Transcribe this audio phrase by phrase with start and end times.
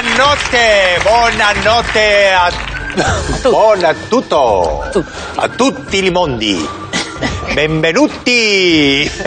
[0.00, 2.46] Buonanotte, buonanotte a,
[3.02, 4.84] a, buon a, tutto,
[5.34, 6.87] a tutti i mondi.
[7.58, 9.02] Benvenuti.
[9.08, 9.26] Esto,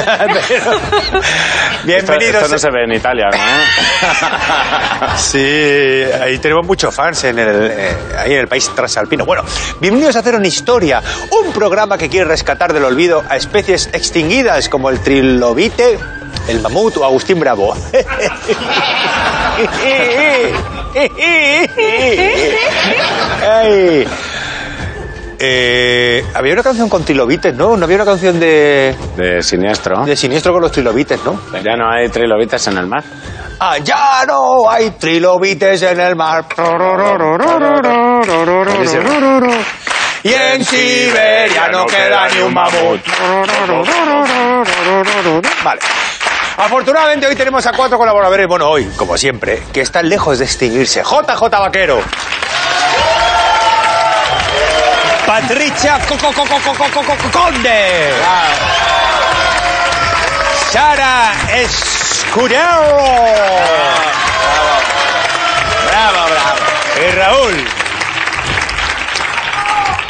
[1.83, 2.35] Bienvenidos.
[2.35, 3.37] esto no se ve en Italia, ¿no?
[5.17, 9.25] Sí, ahí tenemos muchos fans en el, eh, ahí en el país transalpino.
[9.25, 9.43] Bueno,
[9.81, 11.03] bienvenidos a Hacer una Historia,
[11.43, 15.99] un programa que quiere rescatar del olvido a especies extinguidas como el trilobite,
[16.47, 17.75] el mamut o Agustín Bravo.
[23.45, 24.07] Ay.
[25.43, 27.75] Eh, había una canción con trilobites, ¿no?
[27.75, 30.05] No había una canción de, De siniestro.
[30.05, 31.39] de siniestro con los trilobites, ¿no?
[31.63, 33.03] Ya no hay trilobites en el mar.
[33.59, 36.45] Ah, ya no hay trilobites en el mar.
[40.23, 43.01] Y en Siberia no queda ni un mamut.
[45.63, 45.81] Vale.
[46.57, 51.01] Afortunadamente hoy tenemos a cuatro colaboradores, bueno, hoy, como siempre, que están lejos de extinguirse.
[51.01, 51.99] JJ Vaquero.
[55.31, 58.11] Patricia Co- Co- Co- Co- Co- Co- Co- Conde.
[60.69, 62.59] Sara Escudero.
[65.87, 66.59] Bravo, bravo.
[66.99, 67.65] Y Raúl.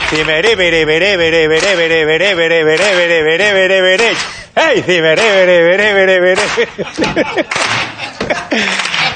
[0.10, 4.18] Cimeré, veré, veré, veré, veré, veré, veré, veré, veré, veré, veré, veré, veré.
[4.56, 6.42] ¡Hey, cimeré, veré, veré, veré, veré!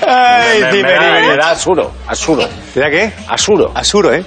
[0.08, 1.42] ¡Ay, veré!
[1.42, 3.12] asuro, asuro, ¿Te da qué?
[3.28, 3.72] asuro.
[3.74, 4.24] Asuro, ¿eh?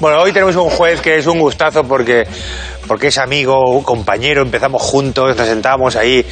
[0.00, 2.26] Bueno, hoy tenemos un juez que es un gustazo porque,
[2.86, 6.24] porque es amigo, compañero, empezamos juntos, nos sentábamos ahí,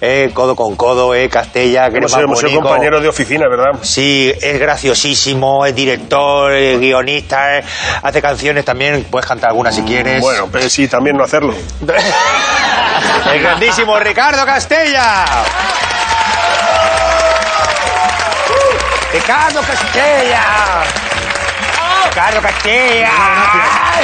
[0.00, 3.80] eh, codo con codo, eh, Castella, que Hemos sido, compañeros de oficina, ¿verdad?
[3.82, 7.64] Sí, es graciosísimo, es director, es guionista, eh,
[8.02, 10.20] hace canciones también, puedes cantar alguna si quieres.
[10.20, 11.54] Bueno, pero sí, también no hacerlo.
[13.32, 15.24] El grandísimo Ricardo Castella.
[19.12, 21.07] Ricardo Castella.
[22.08, 23.10] Ricardo Castella.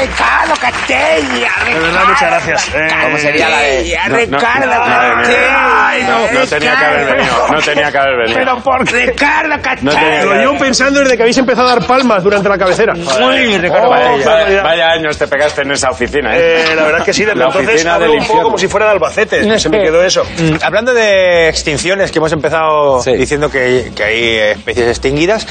[0.01, 1.51] Ricardo Castella.
[1.67, 2.69] De verdad, muchas gracias.
[2.75, 4.71] Eh, ¿Cómo sería la de- Ricardo.
[4.71, 5.93] Castella.
[6.09, 8.39] No, no tenía que haber venido, no tenía que haber venido.
[8.39, 8.87] Pero ¿por?
[8.93, 10.25] Ricardo Castella.
[10.25, 12.93] Lo llevo pensando desde que habéis empezado a dar palmas durante la cabecera.
[12.95, 14.63] Uy, Ricardo Castella.
[14.63, 16.61] Vaya, años te pegaste en esa oficina, ¿eh?
[16.73, 18.59] Eh, la verdad es que sí, desde La entonces oficina hablo del un poco como
[18.59, 19.59] si fuera de Albacete.
[19.59, 20.25] Se me quedó eso.
[20.39, 25.47] Mm, Hablando de extinciones, que hemos empezado diciendo que, que hay especies extinguidas,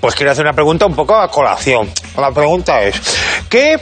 [0.00, 1.90] pues quiero hacer una pregunta un poco a colación.
[2.16, 3.00] La pregunta es,
[3.48, 3.78] ¿qué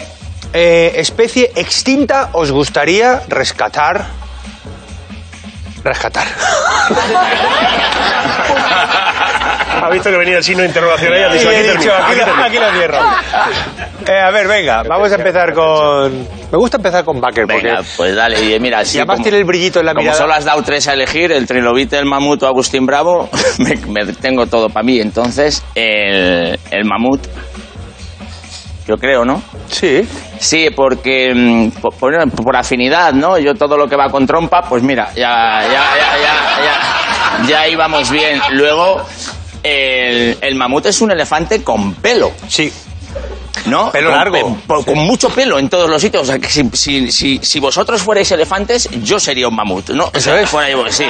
[0.53, 4.07] eh, especie extinta os gustaría rescatar?
[5.85, 6.27] Rescatar.
[9.83, 12.13] Ha visto que venía el signo de interrogación ahí, ha Y dicho, aquí dicho, aquí,
[12.13, 12.47] aquí lo, termina.
[12.47, 12.99] aquí lo cierro.
[14.09, 16.13] Eh, a ver, venga, vamos a empezar con...
[16.53, 17.67] Me gusta empezar con Baker, porque...
[17.67, 18.41] Venga, pues dale.
[18.41, 20.19] Y mira, Y sí, además como, tiene el brillito en la como mirada.
[20.21, 23.29] solo has dado tres a elegir, el trilobite, el mamut o Agustín Bravo,
[23.59, 25.01] me, me tengo todo para mí.
[25.01, 27.21] Entonces, el, el mamut,
[28.87, 29.43] yo creo, ¿no?
[29.69, 30.07] Sí.
[30.39, 33.39] Sí, porque mm, por, por- por afinidad, ¿no?
[33.39, 37.69] Yo todo lo que va con trompa, pues mira, ya, ya, ya, ya, ya, ya
[37.69, 38.41] íbamos bien.
[38.53, 39.03] Luego,
[39.63, 42.33] el, el mamut es un elefante con pelo.
[42.49, 42.73] Sí.
[43.67, 43.91] ¿No?
[43.91, 44.59] Pelo Con- largo.
[44.85, 46.23] Con, mucho pelo en todos los sitios.
[46.23, 50.05] O sea, que si, si, si, si vosotros fuerais elefantes, yo sería un mamut, ¿no?
[50.07, 50.49] O Eso sea, es.
[50.51, 51.05] fuera yo, sí.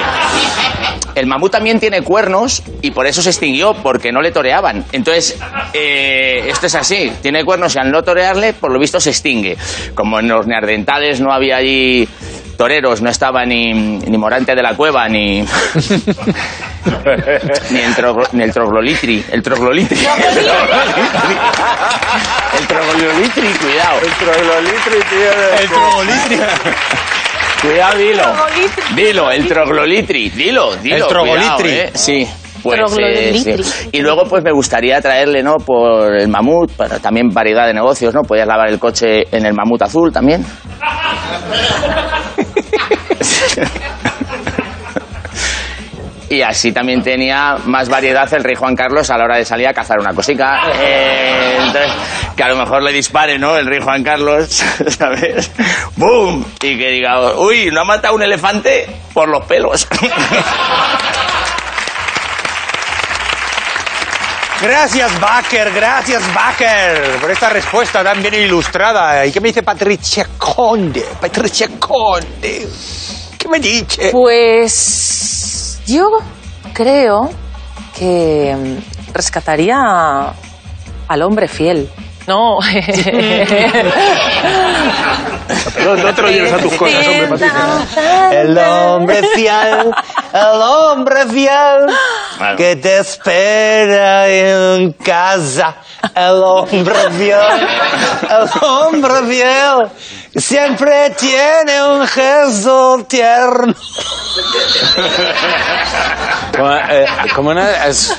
[1.15, 4.85] El mamut también tiene cuernos y por eso se extinguió, porque no le toreaban.
[4.91, 5.37] Entonces,
[5.73, 7.11] eh, esto es así.
[7.21, 9.57] Tiene cuernos y al no torearle, por lo visto se extingue.
[9.95, 12.07] Como en los neandertales no había allí
[12.57, 15.41] toreros, no estaba ni, ni Morante de la Cueva, ni...
[17.69, 19.23] ni el, troglo- ni el troglolitri.
[19.31, 19.97] El troglolitri.
[22.59, 23.99] el troglolitri, cuidado.
[24.01, 25.31] El troglolitri, tío.
[25.61, 26.37] El troglolitri.
[27.61, 28.23] Cuidado, dilo.
[28.95, 30.29] Dilo, el troglolitri.
[30.29, 30.95] Dilo, dilo.
[30.95, 31.69] El troglolitri.
[31.69, 31.91] cuidado, ¿eh?
[31.93, 32.27] Sí.
[32.67, 33.89] Pues, eh, sí.
[33.91, 35.55] Y luego, pues me gustaría traerle, ¿no?
[35.55, 38.21] Por el mamut, para también variedad de negocios, ¿no?
[38.21, 40.45] Podías lavar el coche en el mamut azul también.
[46.29, 49.67] Y así también tenía más variedad el rey Juan Carlos a la hora de salir
[49.67, 50.61] a cazar una cosica.
[50.75, 51.91] Eh, entonces,
[52.35, 53.55] que a lo mejor le dispare, ¿no?
[53.55, 54.49] El rey Juan Carlos,
[54.87, 55.51] ¿sabes?
[55.95, 56.43] ¡Bum!
[56.61, 59.87] Y que diga, uy, no ha matado un elefante por los pelos.
[64.61, 69.23] Gracias, Baker, gracias, Baker, por esta respuesta tan bien ilustrada.
[69.25, 71.05] ¿Y qué me dice Patricia Conde?
[71.21, 72.67] Patricia Conde.
[73.37, 74.09] ¿Qué me dice?
[74.11, 76.09] Pues yo
[76.73, 77.29] creo
[77.97, 80.33] que mm, rescataría
[81.07, 81.89] al hombre fiel.
[82.25, 82.57] No.
[85.83, 88.41] No, no te lo lleves a tus cosas, hombre, Patricia.
[88.41, 89.95] El hombre fiel,
[90.33, 92.55] el hombre fiel.
[92.57, 95.77] Que te espera en casa.
[96.13, 97.67] El hombre fiel,
[98.29, 99.87] el hombre fiel,
[100.35, 103.73] siempre tiene un gesto tierno.
[106.55, 107.05] Como, eh,
[107.35, 108.15] como es,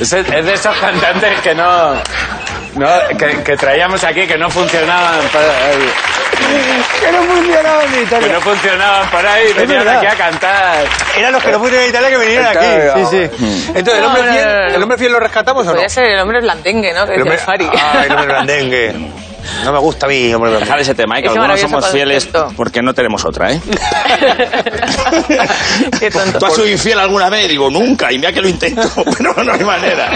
[0.00, 1.94] es, es de esos cantantes que no,
[2.76, 2.88] no
[3.18, 5.92] que, que traíamos aquí que no funcionaban por, eh,
[7.00, 8.32] Que no funcionaba en que Italia.
[8.32, 9.96] no funcionaban por ahí venían verdad.
[9.98, 10.84] aquí a cantar.
[11.16, 12.66] Eran los que no pudieron en Italia que vinieron aquí.
[12.94, 13.72] Sí, sí.
[13.74, 14.74] Entonces, ¿el hombre, No, no, fiel.
[14.74, 15.72] ¿el hombre fiel lo rescatamos o no?
[15.72, 17.06] Podría ser el hombre blandengue, ¿no?
[17.06, 17.68] Que El hombre, Fari.
[17.72, 18.94] Ay, el hombre blandengue.
[19.64, 21.22] No me gusta a mí, hombre Dejar ese tema, ¿eh?
[21.22, 22.54] que Es que algunos somos fieles concepto.
[22.56, 23.60] porque no tenemos otra, ¿eh?
[25.98, 26.38] Qué tonto.
[26.38, 27.48] ¿Tú has sido infiel alguna vez?
[27.48, 28.82] Digo, nunca, y mira que lo intento,
[29.18, 30.10] pero no hay manera.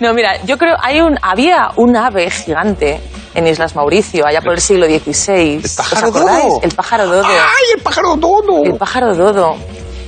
[0.00, 3.00] No, mira, yo creo hay un había un ave gigante
[3.34, 5.60] en Islas Mauricio allá por el siglo XVI.
[5.64, 6.44] ¿Os pájaro acordáis?
[6.44, 6.60] dodo?
[6.62, 7.24] El pájaro dodo.
[7.26, 8.64] ¡Ay, el pájaro todo!
[8.64, 9.56] El pájaro dodo.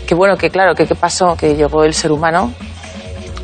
[0.07, 2.53] Que bueno, que claro, que qué pasó, que llegó el ser humano.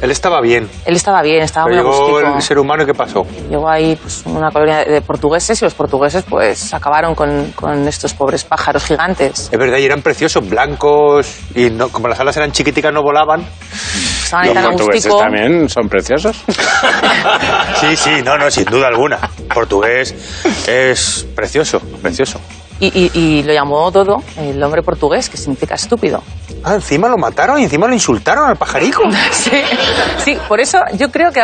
[0.00, 0.68] Él estaba bien.
[0.84, 3.26] Él estaba bien, estaba Pero muy llegó el ser humano y ¿qué pasó?
[3.48, 8.12] Llegó ahí pues, una colonia de portugueses y los portugueses pues acabaron con, con estos
[8.14, 9.48] pobres pájaros gigantes.
[9.50, 13.44] Es verdad, y eran preciosos, blancos, y no, como las alas eran chiquiticas no volaban.
[14.24, 15.18] Estaban ahí Los tan portugueses agustico.
[15.18, 16.44] también son preciosos.
[17.80, 19.18] Sí, sí, no, no, sin duda alguna.
[19.52, 20.14] Portugués
[20.66, 22.40] es precioso, precioso.
[22.78, 26.22] Y, y- y lo llamó Dodo, el hombre portugués, que significa estúpido.
[26.62, 29.02] Ah, encima lo mataron y encima lo insultaron al pajarico.
[29.32, 29.50] Sí,
[30.24, 31.40] sí, por eso yo creo que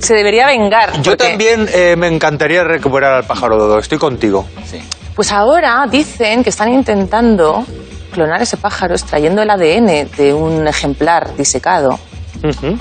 [0.00, 0.92] se debería vengar.
[1.00, 4.46] Yo porque, también eh, me encantaría recuperar al pájaro dodo, estoy contigo.
[5.14, 7.64] Pues ahora dicen que están intentando
[8.12, 11.98] clonar ese pájaro extrayendo el ADN de un ejemplar disecado.
[12.42, 12.76] Ujú.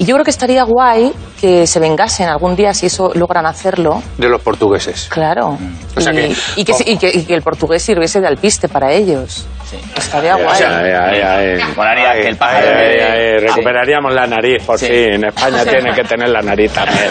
[0.00, 4.02] Y yo creo que estaría guay que se vengasen algún día si eso logran hacerlo.
[4.16, 5.08] De los portugueses.
[5.10, 5.58] Claro.
[5.94, 8.66] O sea y, que- y que, y que- y que el portugués sirviese de alpiste
[8.68, 9.46] para ellos.
[9.94, 10.58] Estaría guay.
[11.76, 12.66] Molaría que el pájaro...
[13.40, 14.86] Recuperaríamos la nariz, por Sí.
[14.86, 15.22] fin.
[15.22, 17.10] España tiene que tener la nariz también.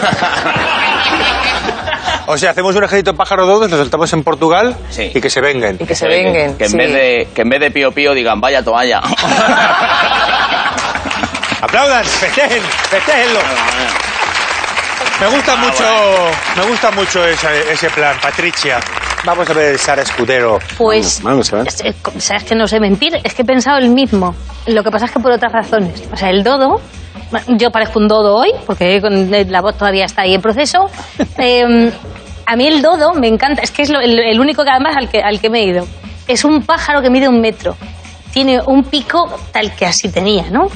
[2.26, 5.10] O sea, hacemos un ejército de pájaro dodos, lo soltamos en Portugal Sí.
[5.12, 5.78] y que se venguen.
[5.80, 6.56] Y que se venguen.
[6.56, 6.76] Que en, sí.
[6.76, 9.00] vez de, que en vez de pío pío digan, vaya toalla.
[11.60, 12.04] ¡Aplaudan!
[12.04, 12.62] ¡Festejen!
[12.62, 13.40] ¡Festejenlo!
[15.20, 15.84] Me gusta mucho,
[16.56, 18.80] me gusta mucho ese, ese plan, Patricia.
[19.24, 20.58] Vamos a ver Sara Escudero.
[20.78, 21.68] Pues, Vamos a ver.
[21.68, 24.34] es- es- sabes que no sé mentir, es que he pensado el mismo.
[24.66, 26.02] Lo que pasa es que por otras razones.
[26.10, 26.80] O sea, el dodo,
[27.48, 30.86] yo parezco un dodo hoy, porque con- la voz todavía está ahí en proceso.
[31.38, 31.92] Eh,
[32.46, 34.96] a mí el dodo me encanta, es que es lo- el, el único que además
[34.96, 35.86] al que, al que me he ido.
[36.26, 37.76] Es un pájaro que mide un metro.
[38.32, 40.68] Tiene un pico tal que así tenía, ¿no?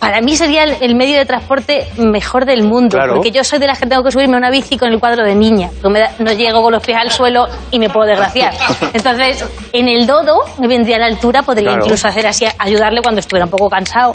[0.00, 3.14] Para mí sería el, el medio de transporte mejor del mundo, Claro.
[3.16, 5.24] porque yo soy de las que tengo que subirme a una bici con el cuadro
[5.24, 8.06] de niña, porque me da- no llego con los pies al suelo y me puedo
[8.08, 8.54] desgraciar.
[8.94, 9.44] Entonces,
[9.74, 11.84] en el dodo me vendría a la altura, podría Claro.
[11.84, 14.12] incluso hacer así, ayudarle cuando estuviera un poco cansado.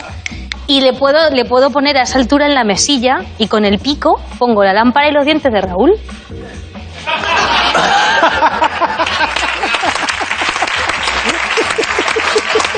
[0.67, 3.77] Y le puedo, le puedo poner a esa altura en la mesilla y con el
[3.77, 5.93] pico pongo la lámpara y los dientes de Raúl.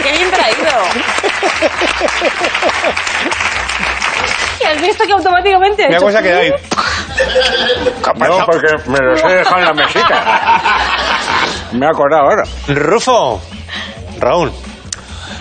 [0.08, 0.72] ¡Qué bien traído!
[4.62, 6.52] ¿Y has visto que automáticamente ha Una hecho cosa que hay.
[8.20, 10.62] No, porque me los he dejado en la mesita.
[11.74, 12.44] Me he acordado ahora.
[12.70, 13.42] Rufo.
[14.20, 14.52] Raúl.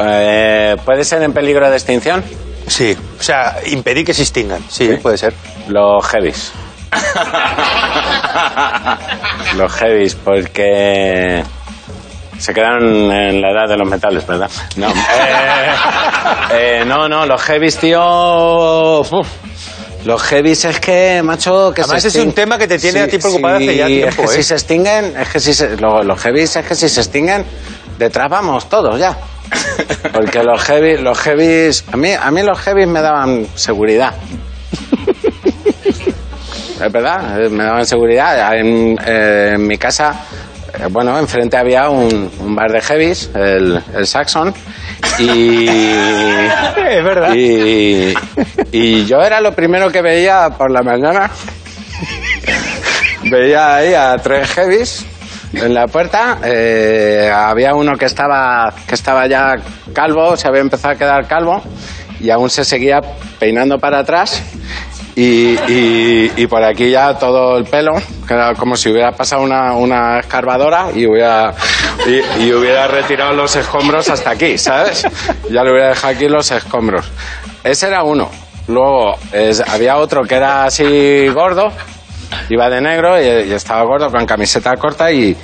[0.00, 2.24] Eh, ¿Puede ser en peligro de extinción?
[2.66, 4.62] Sí, o sea, impedir que se extingan.
[4.68, 5.32] Sí, puede ser.
[5.68, 6.52] Los heavies.
[9.56, 11.44] los heavies, porque
[12.38, 14.50] se quedaron en la edad de los metales, ¿verdad?
[14.76, 15.74] No, eh,
[16.52, 19.00] eh, no, no, los heavies, tío.
[19.00, 19.26] uf.
[20.04, 23.08] Los heavies es que, macho, que Además, se es un tema que te tiene a
[23.08, 24.36] ti preocupado hace ya sí, tiempo, Es que ¿eh?
[24.36, 27.44] si se extinguen, es que si se, lo- los heavies es que si se extinguen,
[27.98, 29.16] detrás vamos todos ya.
[30.12, 34.12] Porque los heavies, los heavies, a mí, a mí los heavies me daban seguridad.
[36.80, 38.56] Es verdad, eh, me daban seguridad.
[38.56, 40.35] En, eh, en mi casa, eh,
[40.90, 44.54] bueno, enfrente había un, un bar de heavies, el, el Saxon,
[45.18, 45.66] y...
[46.88, 47.34] Es verdad.
[47.34, 48.14] Y,
[48.72, 51.30] y yo era lo primero que veía por la mañana.
[53.24, 55.06] veía ahí a tres heavies
[55.52, 56.38] en la puerta.
[56.44, 59.54] eh, había uno que estaba, que estaba ya
[59.92, 61.62] calvo, se había empezado a quedar calvo
[62.20, 63.00] y aún se seguía
[63.38, 64.42] peinando para atrás.
[65.18, 67.92] Y, y- y por aquí ya todo el pelo,
[68.28, 71.54] que era como si hubiera pasado una, una escarbadora y hubiera,
[72.06, 75.06] y, y hubiera retirado los escombros hasta aquí, ¿sabes?
[75.50, 77.10] Ya le hubiera dejado aquí los escombros.
[77.64, 78.30] Ese era uno.
[78.68, 81.72] Luego es- había otro que era así gordo,
[82.50, 85.34] iba de negro y, estaba gordo con camiseta corta y,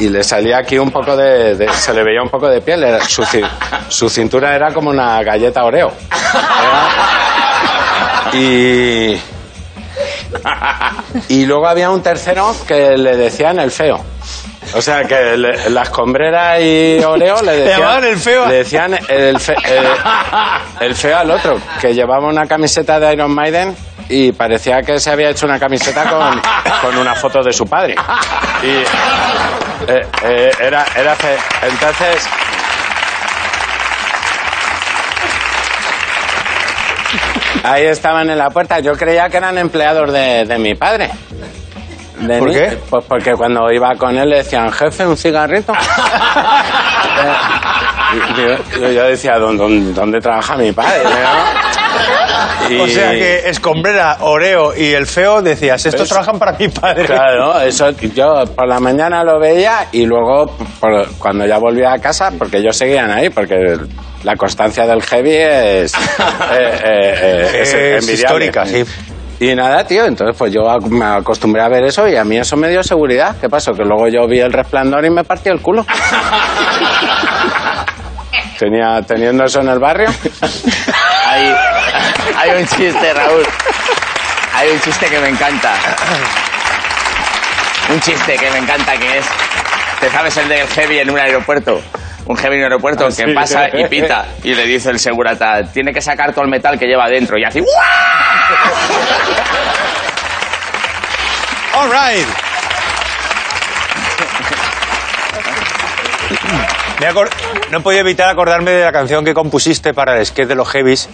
[0.00, 2.82] y le salía aquí un poco de, de- se le veía un poco de piel.
[2.82, 3.22] Era- su,
[3.88, 5.92] su cintura era como una galleta Oreo.
[6.10, 7.15] Era-
[8.36, 9.20] y
[11.28, 13.98] y luego había un tercero que le decían el feo.
[14.74, 18.04] O sea, que le- las combreras y Oreo le decían...
[18.04, 18.46] el feo.
[18.46, 23.32] Le decían el, fe- el- el feo al otro, que llevaba una camiseta de Iron
[23.34, 23.74] Maiden
[24.08, 26.40] y parecía que se había hecho una camiseta con,
[26.82, 27.94] con una foto de su padre.
[28.62, 28.68] Y
[29.90, 32.28] eh, eh, era, era fe- Entonces...
[37.66, 38.78] Ahí estaban en la puerta.
[38.80, 41.10] Yo creía que eran empleados de, de mi padre.
[42.20, 42.78] De ¿Por qué?
[42.88, 45.72] Pues porque cuando iba con él le decían, jefe, un cigarrito.
[48.80, 51.02] Yo, yo decía, ¿dónde, dónde, dónde trabaja mi padre?
[51.04, 51.10] ¿no?
[52.70, 56.68] Y- O sea que Escombrera, Oreo y el feo decías, estos Eso- trabajan para mi
[56.68, 57.04] padre.
[57.04, 61.98] Claro, eso yo por la mañana lo veía y luego por- cuando ya volvía a
[61.98, 63.76] casa, porque ellos seguían ahí, porque
[64.26, 65.98] la constancia del heavy es, eh,
[66.84, 68.84] eh, eh, es histórica, sí.
[69.38, 72.56] Y nada, tío, entonces pues yo me acostumbré a ver eso y a mí eso
[72.56, 73.36] me dio seguridad.
[73.40, 73.72] ¿Qué pasó?
[73.72, 75.86] Que luego yo vi el resplandor y me partí el culo.
[78.58, 80.08] Tenía, teniendo eso en el barrio.
[81.28, 81.54] Hay,
[82.36, 83.46] hay un chiste, Raúl.
[84.54, 85.72] Hay un chiste que me encanta.
[87.92, 89.26] Un chiste que me encanta que es.
[90.00, 91.80] ¿Te sabes el del heavy en un aeropuerto?
[92.26, 93.22] Un heavy en un aeropuerto que sí.
[93.34, 96.86] pasa y pita y le dice el segurata, tiene que sacar todo el metal que
[96.86, 97.70] lleva dentro y hace ¡guau!
[101.74, 102.26] All right.
[107.00, 107.30] Me acor-
[107.70, 111.08] no podía evitar acordarme de la canción que compusiste para el sketch de los heavies.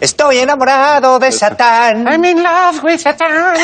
[0.00, 2.06] Estoy enamorado de Satán.
[2.06, 3.56] I'm in love with Satán.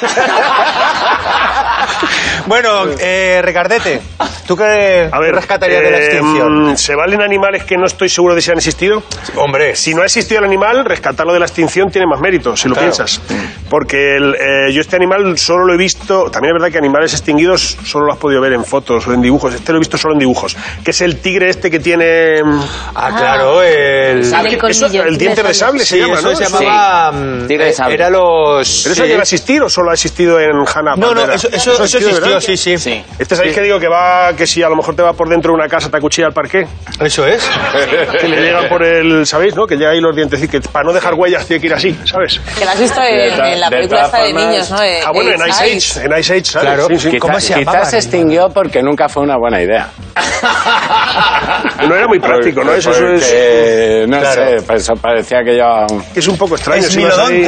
[2.46, 4.00] bueno, eh, Ricardete,
[4.46, 6.72] ¿tú qué, A ver, rescatarías de la eh, extinción?
[6.72, 9.02] mm, ¿Se valen animales que no estoy seguro de si han existido?
[9.36, 12.68] Hombre, Si no ha existido el animal, rescatarlo de la extinción tiene más mérito, si
[12.68, 12.88] lo Claro.
[12.88, 13.20] piensas.
[13.68, 17.12] Porque el, eh, yo este animal solo lo he visto, también es verdad que animales
[17.12, 19.96] extinguidos solo lo has podido ver en fotos o en dibujos, este lo he visto
[19.98, 22.42] solo en dibujos, que es el tigre este que tiene...
[22.42, 22.60] mm,
[22.94, 23.72] ah, claro, el...
[23.72, 26.36] El eso- el diente de sable se Sí, llama, eso ¿no?
[26.36, 27.12] se llamaba...
[27.12, 27.94] mm, Tigre de sable.
[27.94, 28.80] Era los...
[28.84, 29.02] ¿Pero eso sí.
[29.08, 32.14] llega a existir o solo ha existido en Hanna No, no, eso, eso, eso existió,
[32.20, 32.40] ¿verdad?
[32.40, 32.78] sí, sí.
[32.78, 33.04] Sí.
[33.18, 35.52] Este sabéis que digo que va, que si a lo mejor te va por dentro
[35.52, 36.66] de una casa, te acuchilla al parqué,
[37.00, 37.48] Eso es.
[38.20, 39.66] que le llega por el, ¿sabéis, no?
[39.66, 41.98] Que llega ahí los dientes, y que para no dejar huellas tiene que ir así,
[42.04, 42.40] ¿sabes?
[42.58, 44.82] Que lo has visto en, De en la de película esta de niños, ¿no?
[44.82, 46.66] Eh, Ah, bueno, en Ice Ice Age, en Ice Age, ¿sabes?
[46.68, 46.86] Claro.
[46.88, 47.08] Sí, sí.
[47.10, 47.78] Quizá- ¿Cómo se llamaba?
[47.78, 49.88] Quizás se extinguió porque nunca fue una buena idea.
[51.88, 52.72] No era muy práctico, ¿no?
[52.72, 54.34] Eso, eso es, no Claro.
[54.58, 55.86] sé, pues eso parecía que yo...
[56.14, 56.80] es un poco extraño.
[56.82, 57.38] Es si vas ahí-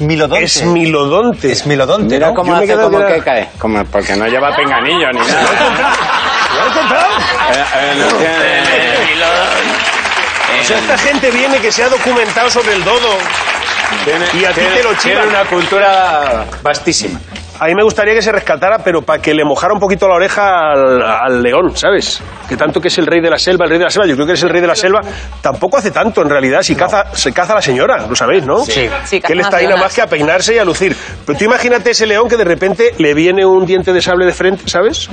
[0.00, 0.42] milodonte.
[0.44, 1.52] Es milodonte.
[1.52, 2.34] Es milodonte, Mira ¿no?
[2.34, 3.48] cómo hace como que cae.
[3.58, 5.42] Como, porque no lleva pinganillo ni nada.
[6.54, 7.08] ¿Lo has encontrado?
[7.52, 8.62] Eh, eh, no tiene-
[10.60, 13.16] O sea, esta gente viene que se ha documentado sobre el dodo.
[14.04, 15.28] tiene- Y a ti tiene- te lo Tiene chivan.
[15.28, 17.20] una cultura vastísima.
[17.62, 20.16] A mí me gustaría que se rescatara, pero para que le mojara un poquito la
[20.16, 22.20] oreja al, al león, ¿sabes?
[22.48, 24.16] Que tanto que es el rey de la selva, el rey de la selva, yo
[24.16, 24.98] creo que es el rey de la selva,
[25.40, 28.64] tampoco hace tanto en realidad, si caza, se caza a la señora, lo sabéis, ¿no?
[28.64, 28.88] Sí.
[29.04, 30.96] Sí, que él está ahí nada más que a peinarse y a lucir.
[31.24, 34.32] Pero tú imagínate ese león que de repente le viene un diente de sable de
[34.32, 35.08] frente, ¿sabes?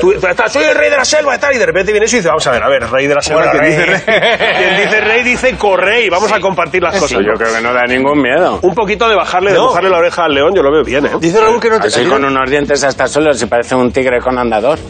[0.00, 2.16] Tú, estás, soy el rey de la selva y tal, y de repente viene eso
[2.16, 3.70] y dice, vamos a ver, a ver, rey de la selva, Bueno, quien rey.
[3.72, 4.00] dice rey,
[4.58, 7.18] quien dice rey dice corre y vamos a compartir las cosas.
[7.24, 8.58] Yo creo que no da ningún miedo.
[8.62, 9.64] Un poquito de bajarle, de No.
[9.66, 11.10] mojarle la oreja al león, yo lo veo bien, ¿eh?
[11.20, 11.88] Dice Raúl que no te...
[11.88, 14.78] Así con unos dientes hasta solos y parece un tigre con andador.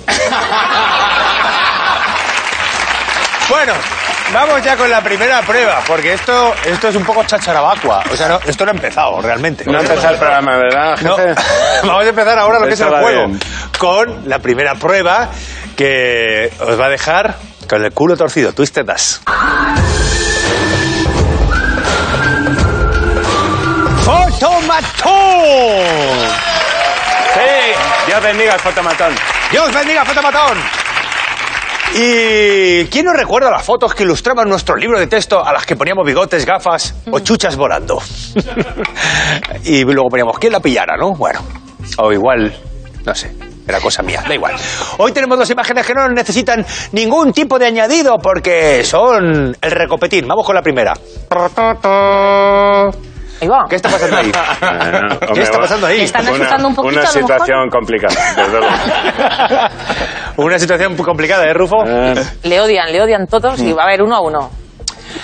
[3.48, 3.72] Bueno,
[4.32, 8.02] vamos ya con la primera prueba, porque esto, esto es un poco chacharabacua.
[8.12, 9.64] O sea, no, esto no ha empezado realmente.
[9.64, 11.16] No empezó el programa, ¿verdad, No.
[11.84, 13.26] Vamos a empezar ahora lo que es el juego.
[13.26, 13.40] bien.
[13.78, 15.28] Con la primera prueba
[15.76, 17.36] que os va a dejar
[17.68, 18.52] con el culo torcido.
[18.52, 19.20] Twisted Das.
[25.02, 25.42] ¡Fotomatón!
[27.34, 27.72] Sí,
[28.06, 29.14] Dios bendiga el fotomatón.
[29.50, 30.58] Dios bendiga, fotomatón.
[31.94, 35.76] ¿Y quién nos recuerda las fotos que ilustraban nuestro libro de texto a las que
[35.76, 37.98] poníamos bigotes, gafas o chuchas volando?
[39.64, 41.12] y luego poníamos, ¿quién la pillara, no?
[41.12, 41.40] Bueno,
[41.98, 42.50] o igual,
[43.04, 43.34] no sé,
[43.68, 44.54] era cosa mía, da igual.
[44.98, 50.26] Hoy tenemos dos imágenes que no necesitan ningún tipo de añadido porque son el recopetín.
[50.26, 50.94] Vamos con la primera.
[53.42, 53.64] Ahí va.
[53.68, 54.30] ¿Qué está pasando ahí?
[54.60, 56.02] Bueno, ¿Qué está pasando ahí?
[56.02, 57.32] Están asustando un poquito, Una a lo mejor.
[57.34, 58.66] situación complicada, desde luego.
[60.36, 61.82] Una situación complicada, ¿eh, Rufo?
[61.84, 64.48] Eh, Le odian, le odian todos y va a haber uno a uno.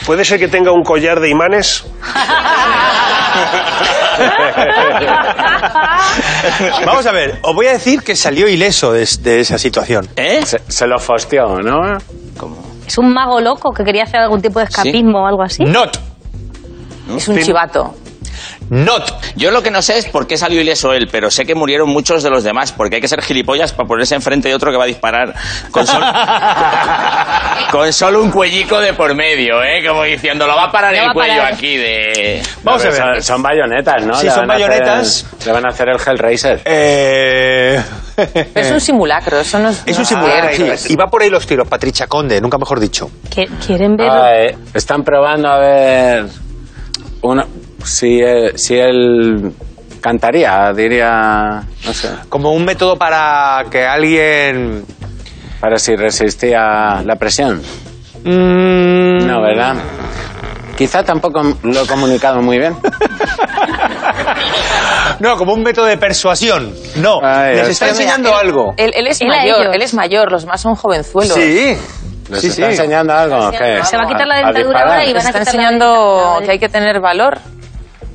[0.04, 1.84] ¿Puede ser que tenga un collar de imanes?
[6.84, 10.08] Vamos a ver, os voy a decir que salió ileso de, de esa situación.
[10.16, 10.40] ¿Eh?
[10.44, 11.98] Se, se lo fosteó, ¿no?
[12.86, 15.62] Es un mago loco que quería hacer algún tipo de escapismo o algo así.
[15.64, 15.98] Not,
[17.16, 17.94] Es un chivato.
[18.70, 19.12] Not.
[19.36, 21.88] Yo lo que no sé es por qué salió ileso él, pero sé que murieron
[21.88, 24.76] muchos de los demás, porque hay que ser gilipollas para ponerse enfrente de otro que
[24.76, 25.34] va a disparar
[25.70, 26.02] con, sol-
[27.70, 29.84] con solo un cuellico de por medio, ¿eh?
[29.86, 31.52] Como diciendo, lo va a parar el cuello parar.
[31.54, 32.42] aquí de...
[32.62, 32.96] Vamos a ver.
[32.96, 34.14] Son, son bayonetas, ¿no?
[34.14, 35.26] Sí, Le son bayonetas.
[35.44, 36.60] le van a hacer el Hellraiser.
[36.64, 37.82] Eh...
[38.54, 39.82] Es un simulacro, eso no es.
[39.86, 40.92] Es un simulacro, sí.
[40.92, 43.10] Y va por ahí los tiros, Patricia Conde, nunca mejor dicho.
[43.32, 44.10] Que- ¿Quieren ver?
[44.10, 46.26] Ay, están probando a ver
[47.22, 47.44] uno,
[47.84, 49.52] si, eh, si él
[50.00, 54.84] cantaría, diría, no sé, Como un método para que alguien...
[55.60, 57.60] para si resistía la presión.
[58.24, 59.74] Mm, No, ¿verdad?
[60.76, 62.76] Quizá tampoco lo he comunicado muy bien.
[65.20, 66.72] No, como un método de persuasión.
[66.96, 68.74] No, Ay, les está mira, enseñando él- algo.
[68.76, 71.34] Él, él es Él a mayor, él es mayor, los más son jovenzuelos.
[71.34, 71.76] Sí.
[72.30, 72.70] ¿Les Sí, está sí.
[72.72, 73.50] enseñando algo?
[73.50, 73.80] ¿Qué?
[73.84, 76.58] Se va a quitar la ¿A dentadura ahora y van a la enseñando que hay
[76.58, 77.38] que tener valor.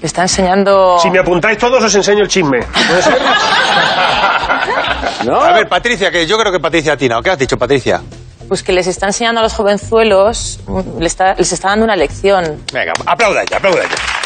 [0.03, 0.99] Está enseñando.
[0.99, 2.59] Si me apuntáis todos, os enseño el chisme.
[2.59, 3.21] ¿Puede ser?
[5.25, 5.41] ¿No?
[5.41, 7.21] A ver, Patricia, que yo creo que Patricia Tina.
[7.23, 8.01] ¿Qué has dicho, Patricia?
[8.49, 10.59] Pues que les está enseñando a los jovenzuelos,
[10.99, 12.61] les está, les está dando una lección.
[12.73, 14.22] Venga, aplauda ya, aplauda ya.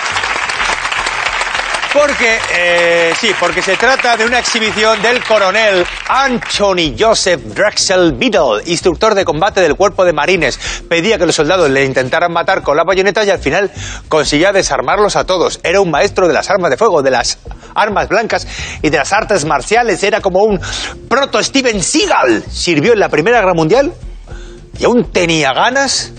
[1.98, 8.62] Porque, eh, sí, porque se trata de una exhibición del coronel Anthony Joseph Drexel Beadle,
[8.68, 10.60] instructor de combate del cuerpo de marines.
[10.88, 13.72] Pedía que los soldados le intentaran matar con las bayonetas y al final
[14.10, 15.60] conseguía desarmarlos a todos.
[15.64, 17.40] Era un maestro de las armas de fuego, de las
[17.74, 18.48] armas blancas
[18.84, 20.04] y de las artes marciales.
[20.04, 20.62] Era como un
[21.10, 22.44] proto Steven Seagal.
[22.52, 23.92] Sirvió en la Primera Guerra Mundial
[24.78, 26.14] y aún tenía ganas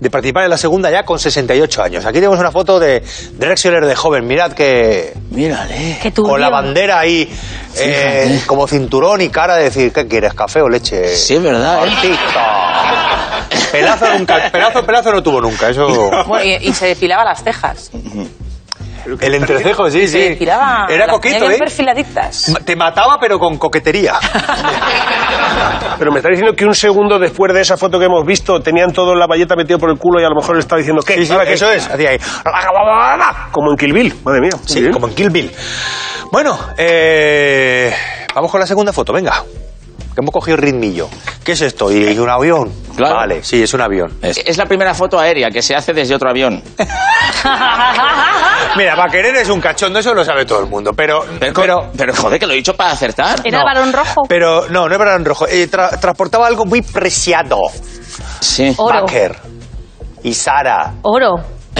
[0.00, 2.04] de participar en la segunda ya con 68 años.
[2.04, 3.02] Aquí tenemos una foto de
[3.38, 4.26] Drexler de joven.
[4.26, 5.98] Mirad que Mírale.
[6.14, 7.30] Con la bandera ahí
[7.78, 10.34] eh, como cinturón y cara de decir, ¿qué quieres?
[10.34, 11.14] ¿Café o leche?
[11.14, 12.16] Sí, es verdad, ¿eh?
[13.72, 16.10] Pelazo nunca, pelazo, pelazo no tuvo nunca, eso...
[16.26, 17.90] Bueno, y, y se depilaba las cejas.
[19.20, 20.44] El entrecejo, sí, Se sí.
[20.44, 21.56] Era coqueto, ¿eh?
[21.58, 22.54] perfiladitas.
[22.64, 24.14] Te mataba pero con coquetería.
[25.98, 28.92] Pero me está diciendo que un segundo después de esa foto que hemos visto tenían
[28.92, 31.14] todo la valleta metido por el culo y a lo mejor le está diciendo ¿qué?
[31.14, 31.54] Sí, sí, ¿Ahora qué?
[31.54, 31.88] eso es.
[31.88, 32.18] Hacía ahí.
[33.52, 34.50] Como en Kill Bill, madre mía.
[34.66, 34.92] Sí, bien.
[34.92, 35.50] como en Kill Bill.
[36.30, 37.94] Bueno, eh,
[38.34, 39.42] vamos con la segunda foto, venga.
[40.16, 41.10] Que hemos cogido ritmillo.
[41.44, 41.92] ¿Qué es esto?
[41.92, 42.72] ¿Y un avión?
[42.96, 43.16] Claro.
[43.16, 44.16] Vale, sí, es un avión.
[44.22, 46.62] Es, es la primera foto aérea que se hace desde otro avión.
[48.76, 50.92] Mira, Baquerer es un cachondo, eso lo sabe todo el mundo.
[50.94, 53.40] Pero, Pero, pero, pero, joder, que lo he dicho para acertar.
[53.44, 53.64] Era no.
[53.66, 54.22] varón rojo.
[54.26, 55.46] pero no, no es varón rojo.
[55.48, 57.58] Eh, tra- transportaba algo muy preciado.
[58.40, 58.72] Sí.
[58.78, 59.02] Oro.
[59.02, 59.36] Baker
[60.22, 60.94] y Sara.
[61.02, 61.34] Oro.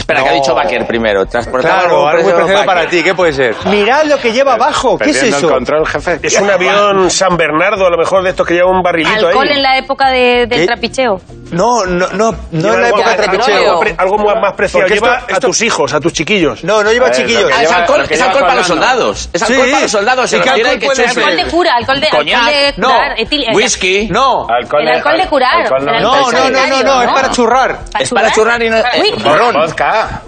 [0.07, 0.39] Espera, que ha No.
[0.41, 1.27] dicho Baker primero.
[1.27, 3.57] Transportaba Claro, algo muy preciado para ti, ¿qué puede ser?
[3.65, 5.49] Mirad lo que lleva abajo, ¿qué es eso?
[5.49, 6.21] el control, jefe.
[6.23, 9.49] Es un avión San Bernardo, a lo mejor de estos que lleva un barrilito Alcohol
[9.49, 9.57] ahí.
[9.57, 10.67] en la época de- del ¿Qué?
[10.67, 11.21] trapicheo.
[11.51, 13.81] No, no, no, no es la algo- época de algo- trapicheo.
[13.99, 14.87] Algo, más, más preciado.
[14.87, 16.63] Porque Lleva esto- a tus hijos, a tus chiquillos.
[16.63, 17.51] No, no lleva A ver, chiquillos.
[17.61, 18.07] es alcohol,
[18.41, 19.29] para los soldados.
[19.33, 19.53] Es Sí.
[19.55, 20.33] alcohol para los soldados.
[20.33, 21.23] ¿Y qué alcohol que puede echas ser?
[21.25, 22.89] Alcohol de cura, alcohol de, No.
[22.89, 23.17] curar.
[23.55, 24.09] Whisky.
[24.09, 25.71] No, Alcohol El alcohol de curar.
[25.71, 27.79] no, no, no, no, no, es para churrar.
[27.99, 28.77] Es para churrar y no...
[29.01, 29.11] Uy.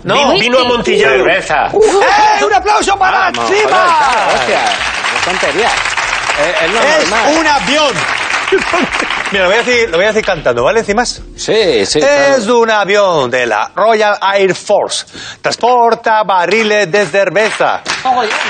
[0.05, 0.15] No.
[0.15, 0.67] Vino- Vino Whisky.
[0.73, 1.15] amontillado.
[1.17, 1.67] Cerveza.
[1.69, 2.45] ¡Eh!
[2.45, 3.71] ¡Un aplauso para Vamos, joder, Chiva!
[3.71, 4.61] claro, hostia.
[5.15, 5.73] No tonterías.
[6.41, 7.37] Eh, es lo ¡Es normal.
[7.39, 7.95] un avión!
[9.31, 10.81] Mira, lo voy, a decir, lo voy a decir cantando, ¿vale?
[10.81, 11.21] ¿Encimas?
[11.37, 12.01] Sí, sí.
[12.01, 15.05] Es un avión de la Royal Air Force.
[15.43, 17.83] Transporta barriles de cerveza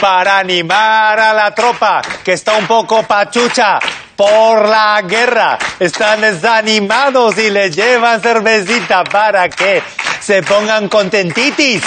[0.00, 3.80] para animar a la tropa que está un poco pachucha
[4.14, 5.58] por la guerra.
[5.80, 9.82] Están desanimados y le llevan cervecita para que
[10.20, 11.82] se pongan contentitis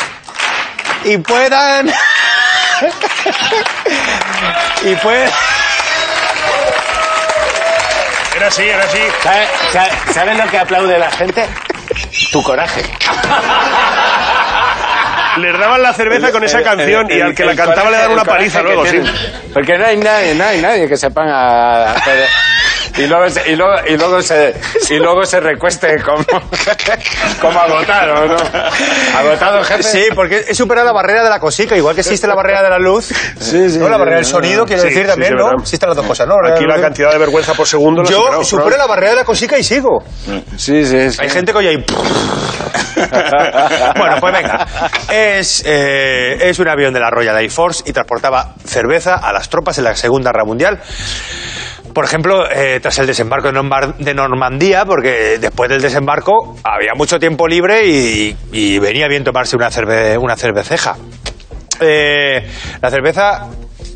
[1.05, 1.87] y puedan...
[4.83, 5.31] y puedan...
[8.41, 8.97] Era así, era así.
[9.21, 11.45] ¿Sabes sabe, sabe lo que aplaude la gente?
[12.31, 12.81] Tu coraje.
[15.37, 18.25] Les daban la cerveza con esa canción y al que la cantaba le daban una
[18.25, 18.99] paliza luego, sí.
[19.53, 22.27] Porque no hay nadie, no hay nadie que se ponga a hacer...
[22.97, 24.53] Y luego, se, y, luego, y, luego se,
[24.89, 26.23] y luego se recueste como,
[27.41, 28.35] como agotado, ¿no?
[29.17, 29.83] Agotado, jefe.
[29.83, 32.69] Sí, porque he superado la barrera de la cosica, igual que existe la barrera de
[32.69, 33.05] la luz.
[33.39, 33.87] Sí, sí, ¿no?
[33.89, 35.45] La barrera del sonido, quiero Sí, decir también, sí, ¿no?
[35.45, 35.61] verdad.
[35.61, 36.35] Existen las dos cosas, ¿no?
[36.53, 39.23] Aquí la cantidad de vergüenza por segundo Yo superamos, supero pero- la barrera de la
[39.25, 40.03] cosica y sigo.
[40.57, 41.17] Sí, sí, sí.
[41.21, 41.85] Hay gente que oye ahí...
[43.97, 44.67] bueno, pues venga.
[45.11, 49.49] Es, eh, es un avión de la Royal Air Force y transportaba cerveza a las
[49.49, 50.79] tropas en la Segunda Guerra Mundial.
[51.93, 57.19] Por ejemplo, eh, tras el desembarco de, de Normandía, porque después del desembarco había mucho
[57.19, 60.95] tiempo libre y, y venía bien tomarse una, cerve- una cerveceja.
[61.81, 62.47] Eh,
[62.81, 63.47] la cerveza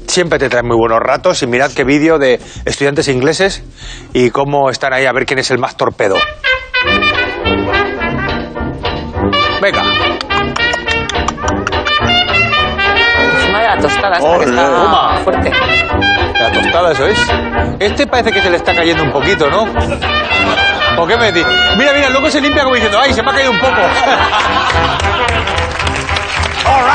[0.08, 3.64] siempre te trae muy buenos ratos y mirad qué vídeo de estudiantes ingleses
[4.14, 6.18] y cómo están ahí a ver quién es el más torpedo.
[9.62, 9.84] Venga.
[13.36, 15.52] Encima de la tostada, esta que está fuerte.
[16.46, 17.18] La tostada, eso es.
[17.80, 19.64] Este parece que se le está cayendo un poquito, ¿no?
[21.02, 21.44] ¿O qué me decís?
[21.76, 23.74] Mira, mira, luego se limpia como diciendo, ¡ay, se me ha caído un poco!
[26.68, 26.86] All.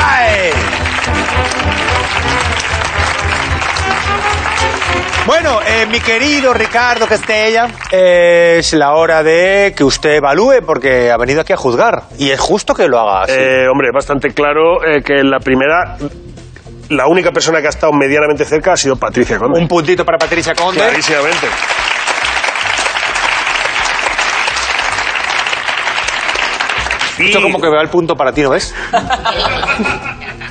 [5.25, 11.11] Bueno, eh, mi querido Ricardo Castella, eh, es la hora de que usted evalúe porque
[11.11, 12.03] ha venido aquí a juzgar.
[12.17, 13.33] Y es justo que lo haga así.
[13.37, 15.97] Eh, hombre, bastante claro eh, que la primera,
[16.91, 19.59] la única persona que ha estado medianamente cerca ha sido Patricia Conde.
[19.59, 20.79] Un puntito para Patricia Conde.
[20.79, 21.47] Clarísimamente.
[27.17, 28.73] Esto como que me va el punto para ti, ¿no ves?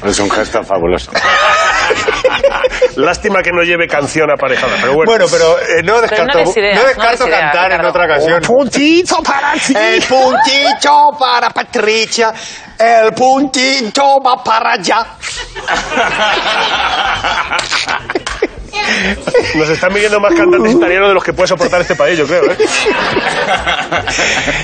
[0.05, 1.11] Es un gesto fabuloso.
[2.97, 5.11] Lástima que no lleve canción aparejada, pero bueno.
[5.11, 8.43] Bueno, pero eh, no descarto, no no descarto cantar en otra ocasión.
[8.43, 9.75] puntito para ti.
[9.77, 12.33] El puntito para Patricia,
[12.79, 15.07] el puntito va para allá.
[19.55, 22.45] Nos están viniendo más cantantes italianos de los que puede soportar este país, yo creo.
[22.51, 22.57] ¿eh?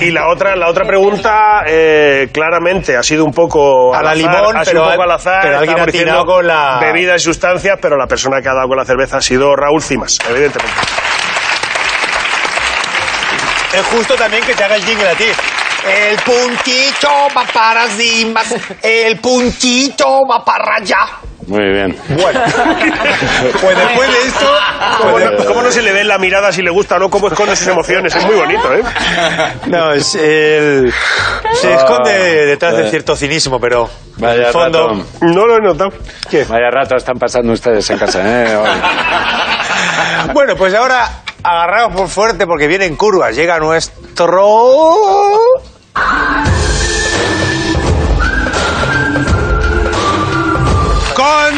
[0.01, 4.17] Y la otra, la otra pregunta, eh, claramente, ha sido un poco A la al
[4.17, 5.39] limón, ha sido pero un poco al- azar.
[5.41, 8.67] pero alguien ha diciendo con la- Bebidas y sustancias, pero la persona que ha dado
[8.67, 10.75] con la cerveza ha sido Raúl Cimas, evidentemente.
[13.73, 15.25] Es justo también que te haga el jingle a ti.
[15.85, 18.41] El puntito va para encima,
[18.81, 20.97] el puntito va para allá.
[21.47, 21.97] Muy bien.
[22.09, 22.41] Bueno,
[23.61, 24.45] pues después de esto...
[25.01, 27.09] ¿Cómo no, cómo no se le ve en la mirada si le gusta o no?
[27.09, 28.13] ¿Cómo esconde sus emociones?
[28.13, 28.83] Es muy bonito, ¿eh?
[29.67, 30.93] No, es el...
[31.53, 34.89] Se esconde detrás de cierto cinismo, pero en Vaya el fondo...
[34.89, 35.05] rato.
[35.21, 35.91] No lo he notado.
[36.29, 36.43] ¿Qué?
[36.43, 38.55] Vaya rato están pasando ustedes en casa, ¿eh?
[38.57, 38.69] Hoy.
[40.33, 43.35] Bueno, pues ahora agarraos por fuerte porque vienen curvas.
[43.35, 44.43] Llega nuestro...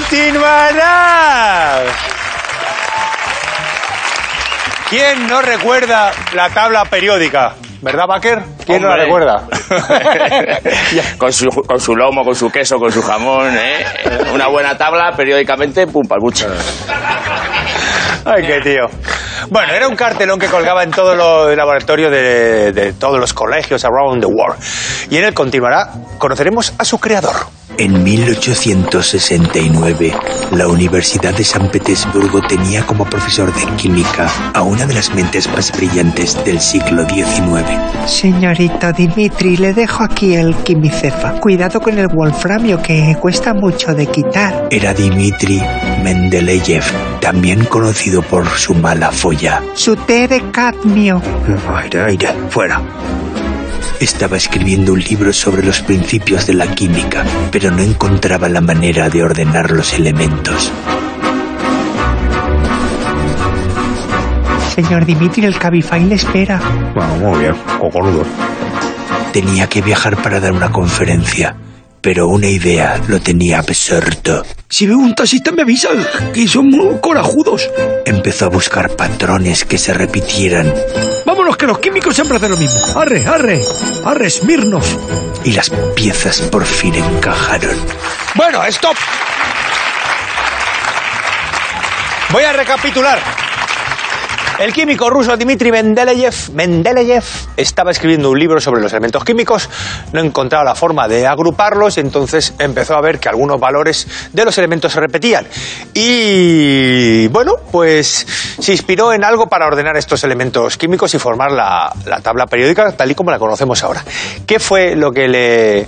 [0.10, 1.84] ¡Continuará!
[4.90, 7.54] ¿Quién no recuerda la tabla periódica?
[7.84, 8.42] ¿Verdad, Baker?
[8.66, 9.44] ¿Quién no la recuerda?
[11.20, 13.86] con, su, con su lomo, con su queso, con su jamón, ¿eh?
[14.34, 16.48] Una buena tabla, periódicamente, pum, pal buche.
[18.26, 18.88] Ay, qué tío.
[19.52, 23.86] Bueno, era un cartelón que colgaba en todos los laboratorios de, de todos los colegios
[23.86, 24.58] around the world.
[25.12, 27.59] Y en él continuará, conoceremos a su creador.
[27.80, 30.14] En 1869,
[30.52, 35.48] la Universidad de San Petersburgo tenía como profesor de química a una de las mentes
[35.48, 37.64] más brillantes del siglo XIX.
[38.06, 41.40] Señorito Dimitri, le dejo aquí el quimicefa.
[41.40, 44.68] Cuidado con el wolframio que cuesta mucho de quitar.
[44.72, 45.62] Era Dmitri
[46.04, 46.84] Mendeleev,
[47.22, 49.64] también conocido por su mala folla.
[49.74, 51.22] Su té de cadmio.
[51.78, 52.82] Aire, aire, fuera.
[54.00, 59.10] Estaba escribiendo un libro sobre los principios de la química, pero no encontraba la manera
[59.10, 60.72] de ordenar los elementos.
[64.74, 66.62] Señor Dimitri, el Cabify le espera.
[67.20, 68.24] muy bien, coconudo.
[69.34, 71.58] Tenía que viajar para dar una conferencia,
[72.00, 74.46] pero una idea lo tenía absorto.
[74.70, 75.90] Si veo un taxista me avisa,
[76.34, 77.70] que son muy corajudos.
[78.06, 80.74] Empezó a buscar patrones que se repitieran.
[81.50, 82.80] Vámonos, que los químicos siempre hacen lo mismo.
[82.96, 83.60] Arre, arre,
[84.06, 85.00] arre, Smirnos.
[85.44, 87.76] Y las piezas por fin encajaron.
[88.36, 88.96] Bueno, stop.
[92.32, 93.20] Voy a recapitular.
[94.60, 97.24] El químico ruso Dmitri Mendeleev, Mendeleev
[97.56, 99.70] estaba escribiendo un libro sobre los elementos químicos,
[100.12, 104.44] no encontraba la forma de agruparlos y entonces empezó a ver que algunos valores de
[104.44, 105.48] los elementos se repetían.
[105.94, 108.28] Y bueno, pues
[108.60, 112.92] se inspiró en algo para ordenar estos elementos químicos y formar la, la tabla periódica
[112.92, 114.04] tal y como la conocemos ahora.
[114.46, 115.88] ¿Qué fue lo que le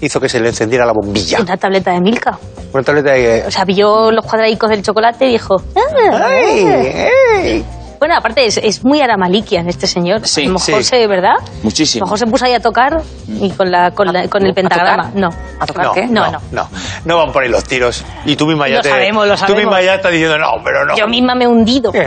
[0.00, 1.40] hizo que se le encendiera la bombilla?
[1.40, 2.38] Una tableta de Milka.
[2.72, 3.42] Una tableta de...
[3.48, 5.56] O sea, vio los cuadradicos del chocolate y dijo...
[5.74, 7.64] "Ah, ¡Ay!
[8.02, 10.26] Bueno, aparte es, es muy aramalikian este señor.
[10.26, 10.88] Sí, a lo mejor sí.
[10.90, 11.34] se, ¿verdad?
[11.62, 12.02] Muchísimo.
[12.02, 14.52] A lo mejor se puso ahí a tocar y con, la, con, la- con el
[14.54, 15.12] pentagrama.
[15.14, 15.28] No.
[15.60, 16.06] ¿A tocar No, qué?
[16.08, 16.40] No, no, no.
[16.50, 16.68] no,
[17.04, 18.04] no van por ahí los tiros.
[18.24, 18.88] Y tú misma ya Lo te.
[18.88, 19.62] sabemos, lo Tú sabemos.
[19.62, 20.96] misma ya estás diciendo, no, pero no.
[20.96, 21.92] Yo misma me he hundido.
[21.92, 21.98] Tú-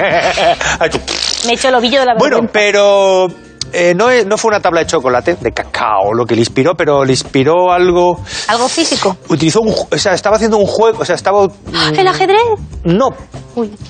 [1.46, 2.52] Me he hecho el ovillo de la bueno, vergüenza.
[2.54, 3.28] pero
[3.73, 7.04] eh, no, no fue una tabla de chocolate, de cacao, lo que le inspiró, pero
[7.04, 8.21] le inspiró algo.
[8.47, 9.17] Algo físico.
[9.28, 9.69] Utilizó un.
[9.73, 10.99] ju- O sea, estaba haciendo un juego.
[11.01, 11.45] O sea, estaba.
[11.47, 12.39] mm, ¿El ajedrez?
[12.84, 13.10] No,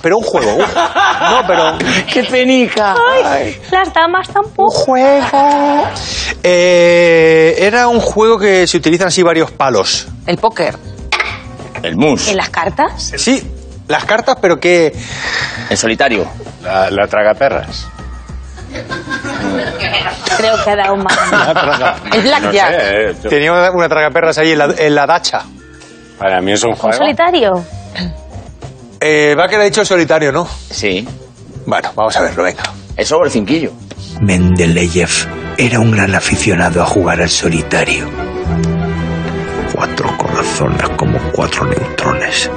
[0.02, 0.54] pero un juego.
[0.54, 1.78] un- no, pero.
[2.12, 2.94] ¡Qué penica!
[3.24, 4.70] Ay, las damas tampoco.
[4.72, 5.84] juego.
[6.42, 10.06] Eh, era un juego que se utilizan así varios palos.
[10.26, 10.76] El póker.
[11.82, 12.28] El mus.
[12.28, 13.12] ¿En las cartas?
[13.16, 13.42] Sí,
[13.88, 14.92] las cartas, pero que.
[15.70, 16.26] El solitario.
[16.62, 17.88] La, la tragaperras.
[20.36, 21.16] Creo que ha dado mal.
[22.12, 22.52] El blackjack.
[22.72, 25.42] No sé, eh, yo- Tenía una, una tragaperras ahí en la, en la dacha.
[26.18, 26.96] para mí es un ¿Un juego.
[26.96, 27.64] solitario?
[29.00, 30.46] Eh, Baker ha dicho solitario, ¿no?
[30.70, 31.06] Sí.
[31.66, 32.62] Bueno, vamos a verlo, venga.
[32.96, 33.72] Es sobre el cinquillo.
[34.20, 35.10] Mendeleev
[35.58, 38.08] era un gran aficionado a jugar al solitario.
[39.74, 42.50] Cuatro corazones como cuatro neutrones.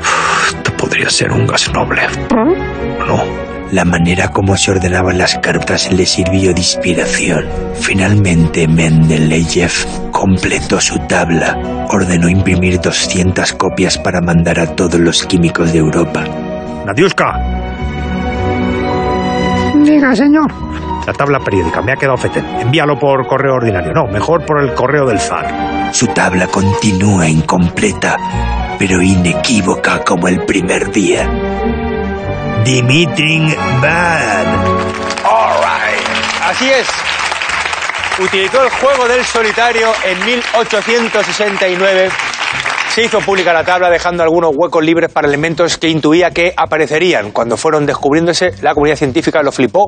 [0.00, 2.02] Uf, Esto podría ser un gas noble.
[2.30, 3.53] No.
[3.74, 7.44] La manera como se ordenaban las cartas le sirvió de inspiración.
[7.74, 11.58] Finalmente, Mendeleev completó su tabla.
[11.90, 16.22] Ordenó imprimir 200 copias para mandar a todos los químicos de Europa.
[16.86, 17.32] Nadiuska,
[19.84, 20.52] Diga, señor.
[21.04, 22.44] la tabla periódica, me ha quedado fetén.
[22.60, 23.92] Envíalo por correo ordinario.
[23.92, 25.92] No, mejor por el correo del zar.
[25.92, 28.16] Su tabla continúa incompleta,
[28.78, 31.28] pero inequívoca como el primer día.
[32.64, 34.46] Dimitri Van.
[35.22, 36.02] All right.
[36.42, 36.86] Así es.
[38.18, 42.08] Utilizó el juego del solitario en 1869.
[42.88, 47.32] Se hizo pública la tabla dejando algunos huecos libres para elementos que intuía que aparecerían.
[47.32, 49.84] Cuando fueron descubriéndose, la comunidad científica lo flipó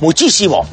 [0.00, 0.66] muchísimo.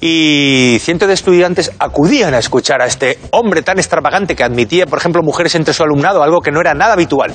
[0.00, 4.98] Y cientos de estudiantes acudían a escuchar a este hombre tan extravagante que admitía, por
[4.98, 7.34] ejemplo, mujeres entre su alumnado, algo que no era nada habitual.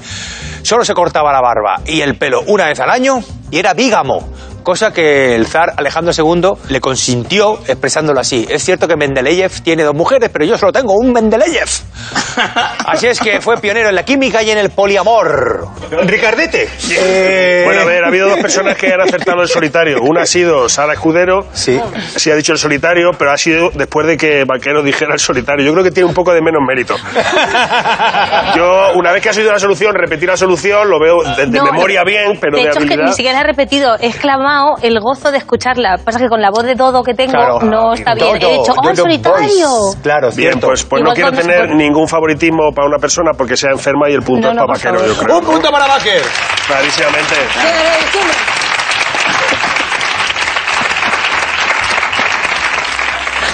[0.62, 4.28] Solo se cortaba la barba y el pelo una vez al año y era bígamo
[4.64, 8.46] cosa que el zar Alejandro II le consintió expresándolo así.
[8.48, 11.68] Es cierto que Mendeleev tiene dos mujeres, pero yo solo tengo un Mendeleev.
[12.86, 15.68] Así es que fue pionero en la química y en el poliamor.
[16.06, 16.68] Ricardete.
[16.92, 19.98] eh, Bueno, a ver, ha habido dos personas que han acertado el solitario.
[20.04, 21.48] Una ha sido Sara Escudero.
[21.54, 21.80] Sí.
[22.16, 25.66] Sí, ha dicho el solitario, pero ha sido después de que Vaquero dijera el solitario.
[25.66, 26.96] Yo creo que tiene un poco de menos mérito.
[28.56, 31.58] Yo, una vez que has oído la solución, repetir la solución, lo veo de, de
[31.58, 33.08] No, memoria bien, pero de de, hecho es que habilidad.
[33.08, 35.97] ni siquiera he repetido, he exclamado el gozo de escucharla.
[36.04, 37.60] Pasa que con la voz de Dodo que tengo Claro.
[37.62, 38.39] no está bien.
[38.39, 39.69] Dodo, he dicho, ¡oh, Dodo solitario!
[39.69, 39.97] Voice.
[40.01, 40.67] Claro, Bien, cierto.
[40.67, 44.13] pues, pues no quiero se tener ningún favoritismo para una persona porque sea enferma y
[44.13, 45.08] el punto No, es no, para Vaquero, favor.
[45.15, 45.38] yo creo.
[45.39, 46.21] Un punto para Baker.
[46.67, 47.36] Clarísimamente.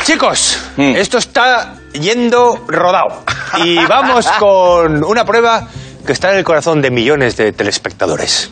[0.06, 0.96] Chicos, Mm.
[0.96, 3.24] esto está yendo rodado.
[3.64, 5.68] Y vamos con una prueba
[6.06, 8.52] que está en el corazón de millones de telespectadores.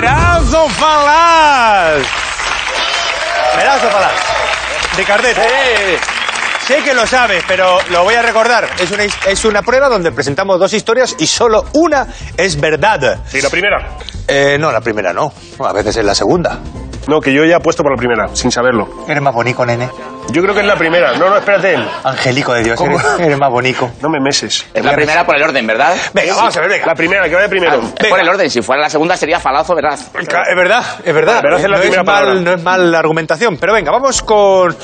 [0.00, 2.00] Verazo falaz.
[3.54, 4.12] Verazo falaz.
[4.96, 5.42] Ricardete.
[6.66, 8.66] Sé que lo sabes, pero lo voy a recordar.
[8.78, 13.18] Es una, es una prueba donde presentamos dos historias y solo una es verdad.
[13.34, 13.98] ¿Y la primera?
[14.26, 15.34] Eh, no, la primera no.
[15.58, 16.58] A veces es la segunda.
[17.10, 18.88] No, que yo ya he puesto por la primera, sin saberlo.
[19.08, 19.90] Eres más bonito, nene.
[20.30, 21.12] Yo creo que es la primera.
[21.18, 21.76] No, no, espérate.
[22.04, 23.90] Angélico de Dios, eres, eres más bonito.
[24.00, 24.64] No me meses.
[24.72, 25.96] Es la primera por el orden, ¿verdad?
[26.14, 26.86] Venga, vamos a ver, venga.
[26.86, 27.80] La primera, que vaya primero.
[27.98, 28.48] Es por el orden.
[28.48, 29.98] Si fuera la segunda sería falazo, ¿verdad?
[29.98, 31.40] Es verdad, es verdad.
[31.42, 32.34] Pero hace la no, es primera palabra.
[32.34, 33.56] mal, no es mal la argumentación.
[33.56, 34.76] Pero venga, vamos con...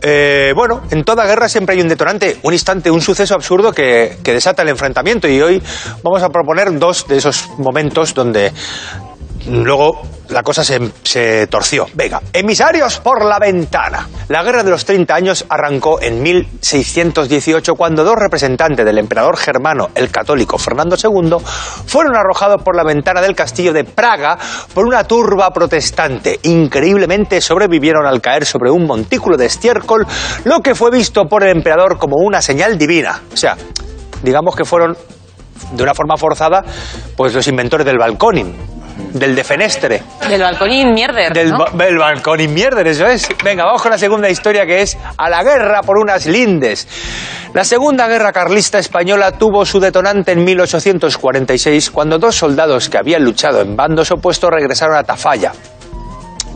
[0.00, 4.18] eh, bueno, en toda guerra siempre hay un detonante, un instante, un suceso absurdo que,
[4.22, 5.26] que desata el enfrentamiento.
[5.26, 5.60] Y hoy
[6.04, 8.52] vamos a proponer dos de esos momentos donde
[9.50, 11.86] luego la cosa se, se torció.
[11.94, 14.08] Venga, emisarios por la ventana.
[14.28, 19.88] La guerra de los 30 años arrancó en 1618 cuando dos representantes del emperador germano,
[19.94, 21.36] el católico Fernando II,
[21.86, 24.38] fueron arrojados por la ventana del castillo de Praga
[24.74, 26.38] por una turba protestante.
[26.42, 30.06] Increíblemente sobrevivieron al caer sobre un montículo de estiércol,
[30.44, 33.22] lo que fue visto por el emperador como una señal divina.
[33.32, 33.56] O sea,
[34.22, 34.96] digamos que fueron
[35.72, 36.64] de una forma forzada,
[37.16, 38.77] pues los inventores del balconing,
[39.12, 41.58] del defenestre, Del balconín mierder, del, ¿no?
[41.58, 43.28] ba- del balconing mierder, eso es.
[43.44, 46.86] Venga, vamos con la segunda historia que es a la guerra por unas lindes.
[47.54, 53.24] La Segunda Guerra Carlista Española tuvo su detonante en 1846 cuando dos soldados que habían
[53.24, 55.52] luchado en bandos opuestos regresaron a Tafalla,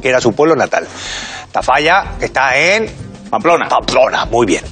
[0.03, 0.87] que era su pueblo natal.
[1.51, 2.87] Tafalla, que está en
[3.33, 3.67] Pamplona.
[3.67, 4.63] Pamplona, muy bien.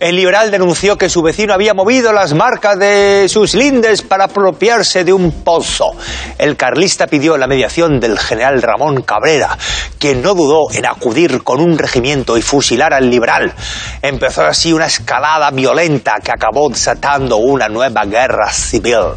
[0.00, 5.04] El liberal denunció que su vecino había movido las marcas de sus lindes para apropiarse
[5.04, 5.90] de un pozo.
[6.38, 9.58] El carlista pidió la mediación del general Ramón Cabrera,
[9.98, 13.52] quien no dudó en acudir con un regimiento y fusilar al liberal.
[14.00, 19.12] Empezó así una escalada violenta que acabó desatando una nueva guerra civil.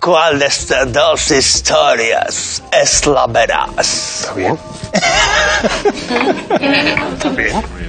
[0.00, 3.70] ¿Cuál de estas dos historias es la veraz?
[3.78, 4.58] Está bien.
[7.18, 7.87] Está bien.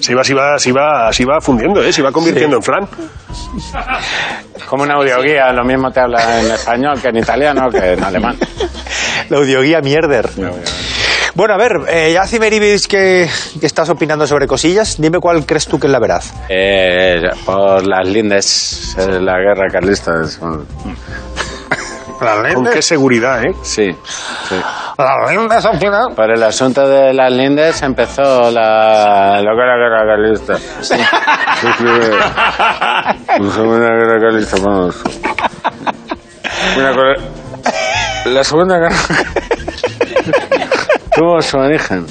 [0.00, 1.92] Se iba, se iba, se iba, se iba fundiendo, ¿eh?
[1.92, 2.88] Se iba convirtiendo en flan.
[4.68, 8.36] Como una audioguía, lo mismo te habla en español que en italiano que en alemán.
[9.30, 10.28] La audioguía mierder.
[11.34, 13.28] Bueno, a ver, eh, ya Cimeribis, que,
[13.60, 16.32] que estás opinando sobre cosillas, dime cuál crees tú que es la veraz.
[16.48, 20.12] Eh, por las lindes, eh, la guerra carlista.
[20.24, 20.66] es un-
[22.54, 23.54] Con qué seguridad, ¿eh?
[23.62, 23.90] Sí,
[24.48, 24.54] sí.
[24.98, 26.14] Las lindes al final.
[26.14, 30.56] Por el asunto de las lindes empezó la, lo que era la guerra carlista.
[30.82, 30.94] Sí,
[31.78, 32.10] sí, sí.
[33.42, 34.96] La segunda guerra carlista, vamos.
[36.76, 37.22] Una cosa-
[38.26, 38.96] La segunda guerra
[41.14, 42.06] tuvo su origen.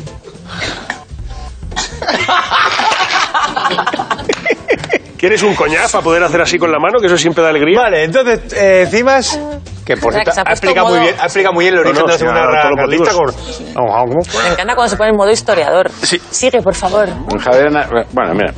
[5.18, 7.00] ¿Quieres un coñac para poder hacer así con la mano?
[7.00, 7.80] Que eso siempre da alegría.
[7.80, 9.40] Vale, entonces, eh, Cimas,
[9.86, 12.14] que por cierto explicado muy bien, ha explicado muy bien el origen no, de la
[12.14, 13.26] sí, Segunda Guerra Carlista con...
[13.28, 15.92] Me encanta cuando se pone en modo historiador.
[16.32, 17.08] Sigue, por favor.
[17.40, 17.70] Javier,
[18.12, 18.54] bueno, mira.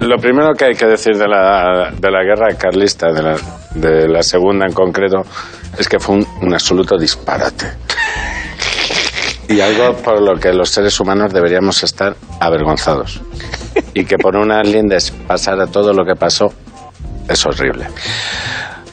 [0.00, 3.36] Lo primero que hay que decir de la, de la guerra carlista, de la,
[3.74, 5.22] de la segunda en concreto,
[5.76, 7.66] es que fue un, un absoluto disparate.
[9.48, 13.20] Y algo por lo que los seres humanos deberíamos estar avergonzados.
[13.94, 16.52] Y que por unas lindes pasara todo lo que pasó
[17.28, 17.86] es horrible.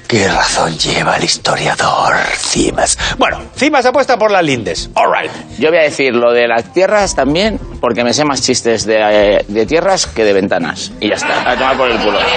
[0.08, 2.98] ¿Qué razón lleva el historiador Cimas?
[3.18, 4.90] Bueno, Cimas apuesta por las lindes.
[4.94, 5.32] All right.
[5.58, 8.98] Yo voy a decir lo de las tierras también, porque me sé más chistes de,
[9.00, 10.92] eh, de tierras que de ventanas.
[11.00, 12.20] Y ya está, a tomar por el culo.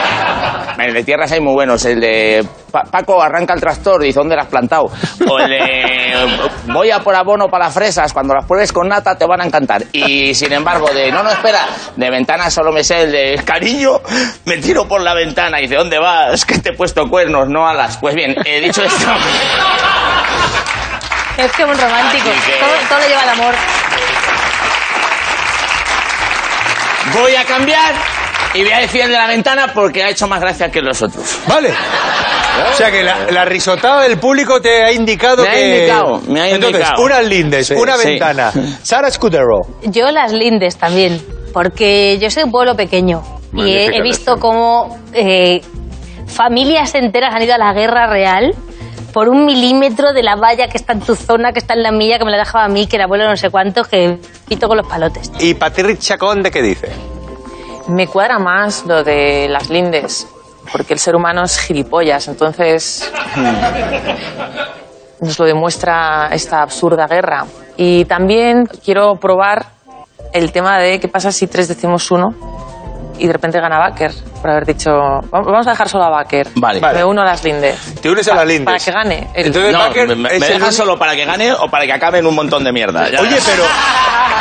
[0.78, 1.84] El de tierras hay muy buenos.
[1.86, 4.84] El de Pa- Paco arranca el tractor, dice, ¿dónde lo has plantado?
[5.28, 6.14] O el de
[6.72, 9.44] voy a por abono para las fresas, cuando las pruebes con nata te van a
[9.44, 9.82] encantar.
[9.92, 14.00] Y sin embargo, de no, no, espera, de ventanas solo me sé el de cariño,
[14.44, 16.44] me tiro por la ventana y dice, ¿dónde vas?
[16.46, 17.96] Que te he puesto cuernos, no alas.
[17.98, 19.06] Pues bien, he dicho esto.
[21.38, 22.24] Es que es un romántico.
[22.24, 23.54] Que- Todo, lleva al amor.
[27.14, 27.94] Voy a cambiar
[28.54, 31.00] y voy a decir el de la ventana porque ha hecho más gracia que los
[31.00, 31.38] otros.
[31.46, 31.72] Vale.
[32.70, 35.76] O sea que la, la risotada del público te ha indicado Me ha que...
[35.78, 37.02] indicado, me ha Entonces, indicado.
[37.04, 38.08] unas lindes, Sí, una sí.
[38.08, 38.52] ventana.
[38.82, 39.60] Sara Scudero.
[39.84, 43.22] Yo las lindes también, porque yo soy un pueblo pequeño
[43.54, 45.60] y he, visto cómo eh,
[46.28, 48.54] familias enteras han ido a la guerra real
[49.12, 51.90] por un milímetro de la valla que está en tu zona, que está en la
[51.90, 54.68] mía, que me la dejaba a mí, que el abuelo no sé cuántos, que pito
[54.68, 55.32] con los palotes.
[55.40, 56.88] ¿Y Patrick Chacón de qué dice?
[57.88, 60.28] Me cuadra más lo de las lindes,
[60.70, 63.10] porque el ser humano es gilipollas, entonces
[65.20, 67.46] nos lo demuestra esta absurda guerra.
[67.76, 69.66] Y también quiero probar
[70.32, 72.57] el tema de qué pasa si tres decimos uno
[73.18, 74.90] y de repente gana Baker, por haber dicho,
[75.30, 76.48] vamos a dejar solo a Baker.
[76.54, 76.80] Vale.
[76.80, 77.76] Me uno a las lindes.
[78.00, 78.64] Te unes a las lindes.
[78.66, 79.28] Para que gane.
[79.34, 81.92] el- Entonces, No, Baker me, me- es el solo para que gane o para que
[81.92, 83.08] acabe en un montón de mierda.
[83.10, 83.20] Ya.
[83.20, 83.64] Oye, pero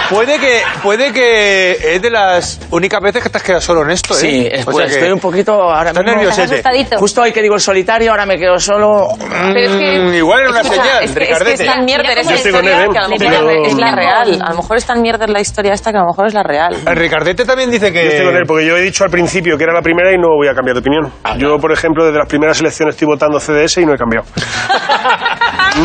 [0.09, 3.91] puede que puede que es de las únicas veces que te has quedado solo en
[3.91, 4.17] esto, ¿eh?
[4.17, 6.97] Sí, O sea pues que estoy un poquito ahora Estás mismo- asustadito.
[6.97, 9.09] Justo hoy que digo el solitario, ahora me quedo solo.
[9.19, 11.63] Pero es que, Mm, igual era una escucha, señal, es que, es que Ricardete.
[11.63, 14.41] es tan mierda estoy con historia él, que a lo mejor Pero- es la real.
[14.45, 16.43] A lo mejor es tan mierda la historia esta que a lo mejor es la
[16.43, 16.75] real.
[16.85, 19.57] El Ricardete también dice que Yo estoy con él, porque yo he dicho al principio
[19.57, 21.11] que era la primera y no voy a cambiar de opinión.
[21.37, 24.25] Yo, por ejemplo, desde las primeras elecciones estoy votando CDS y no he cambiado.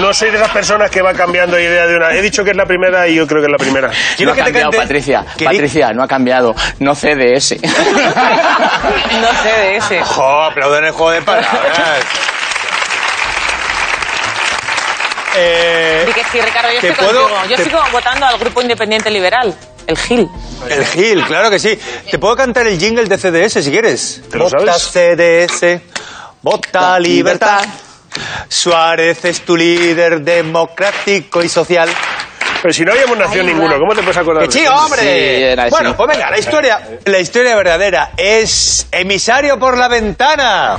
[0.01, 2.15] No soy de esas personas que va cambiando de idea de una.
[2.15, 3.89] He dicho que es la primera y yo creo que es la primera.
[3.89, 4.71] No ¿Quieres ha que cambiado?
[4.71, 5.25] Patricia.
[5.37, 6.55] ¿Querí- Patricia, no ha cambiado.
[6.79, 7.57] No CDS.
[9.21, 9.29] No
[9.77, 10.01] ese.
[10.03, 11.53] Jo, aplauden el juego de palabras.
[15.35, 17.45] Eh, que sí, Ricardo, yo ¿Te estoy puedo- contigo.
[17.51, 19.55] Yo te- sigo votando al Grupo Independiente Liberal,
[19.87, 20.29] el GIL.
[20.69, 21.79] el Gil, claro que sí.
[22.11, 24.23] Te puedo cantar el jingle de CDS si quieres.
[24.31, 24.83] ¿Te lo Vota sabes?
[24.93, 25.81] CDS,
[26.43, 27.65] vota libertad.
[28.49, 31.89] Suárez es tu líder democrático y social.
[32.61, 34.43] Pero si no habíamos nacido ninguno, ¿cómo te puedes acordar?
[34.47, 35.01] ¡Que de sí, hombre!
[35.03, 40.79] Sí, era bueno, pues venga, la historia, la historia verdadera es emisario por la ventana.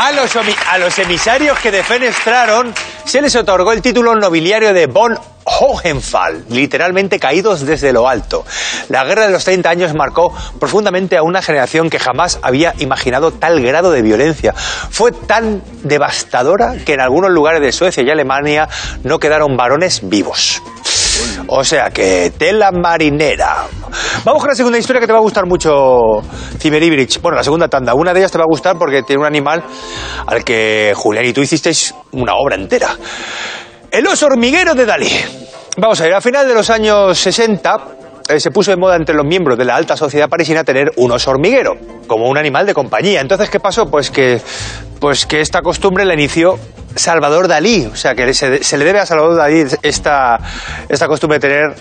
[0.00, 2.72] A los, a los emisarios que defenestraron
[3.04, 8.46] se les otorgó el título nobiliario de von Hohenfall, literalmente caídos desde lo alto.
[8.90, 13.32] La guerra de los 30 años marcó profundamente a una generación que jamás había imaginado
[13.32, 14.52] tal grado de violencia.
[14.52, 18.68] Fue tan devastadora que en algunos lugares de Suecia y Alemania
[19.02, 20.62] no quedaron varones vivos.
[21.48, 23.66] O sea que tela marinera.
[24.24, 26.22] Vamos con la segunda historia que te va a gustar mucho,
[26.58, 27.20] Ciberibrich.
[27.20, 27.94] Bueno, la segunda tanda.
[27.94, 29.62] Una de ellas te va a gustar porque tiene un animal
[30.26, 32.96] al que Julián y tú hicisteis una obra entera.
[33.90, 35.10] El oso hormiguero de Dalí.
[35.78, 37.76] Vamos a ver, a final de los años 60,
[38.28, 41.10] eh, se puso de moda entre los miembros de la alta sociedad parisina tener un
[41.12, 41.76] oso hormiguero,
[42.06, 43.20] como un animal de compañía.
[43.20, 43.86] Entonces, ¿qué pasó?
[43.86, 44.40] Pues que,
[45.00, 46.58] pues que esta costumbre la inició
[46.94, 47.86] Salvador Dalí.
[47.86, 50.38] O sea, que se, le debe a Salvador Dalí esta,
[50.88, 51.74] esta costumbre de tener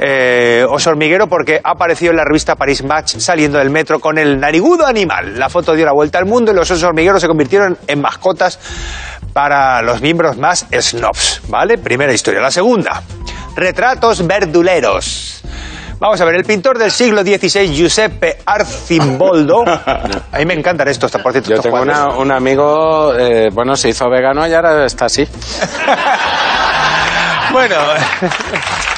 [0.00, 4.40] eh, oso hormiguero porque apareció en la revista Paris Match saliendo del metro con el
[4.40, 5.38] narigudo animal.
[5.38, 8.58] La foto dio la vuelta al mundo y los osos hormigueros se convirtieron en mascotas
[9.32, 11.78] para los miembros más snobs, ¿vale?
[11.78, 12.40] Primera historia.
[12.40, 13.02] La segunda,
[13.54, 15.42] retratos verduleros.
[16.02, 19.62] Vamos a ver, el pintor del siglo XVI, Giuseppe Arcimboldo.
[20.32, 21.50] A mí me encantan estos, por cierto.
[21.50, 25.24] Yo tengo una- un amigo, eh, bueno, se hizo vegano y ahora está así.
[27.52, 27.76] Bueno.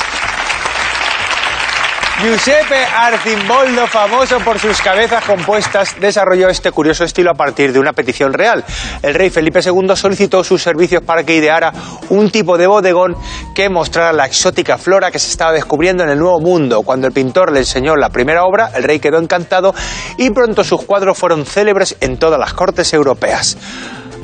[2.25, 7.93] Giuseppe Arcimboldo, famoso por sus cabezas compuestas, desarrolló este curioso estilo a partir de una
[7.93, 8.65] petición real.
[9.03, 11.71] El rey Felipe II solicitó sus servicios para que ideara
[12.09, 13.15] un tipo de bodegón
[13.55, 16.81] que mostrara la exótica flora que se estaba descubriendo en el Nuevo Mundo.
[16.81, 19.75] Cuando el pintor le enseñó la primera obra, el rey quedó encantado
[20.17, 23.59] y pronto sus cuadros fueron célebres en todas las cortes europeas.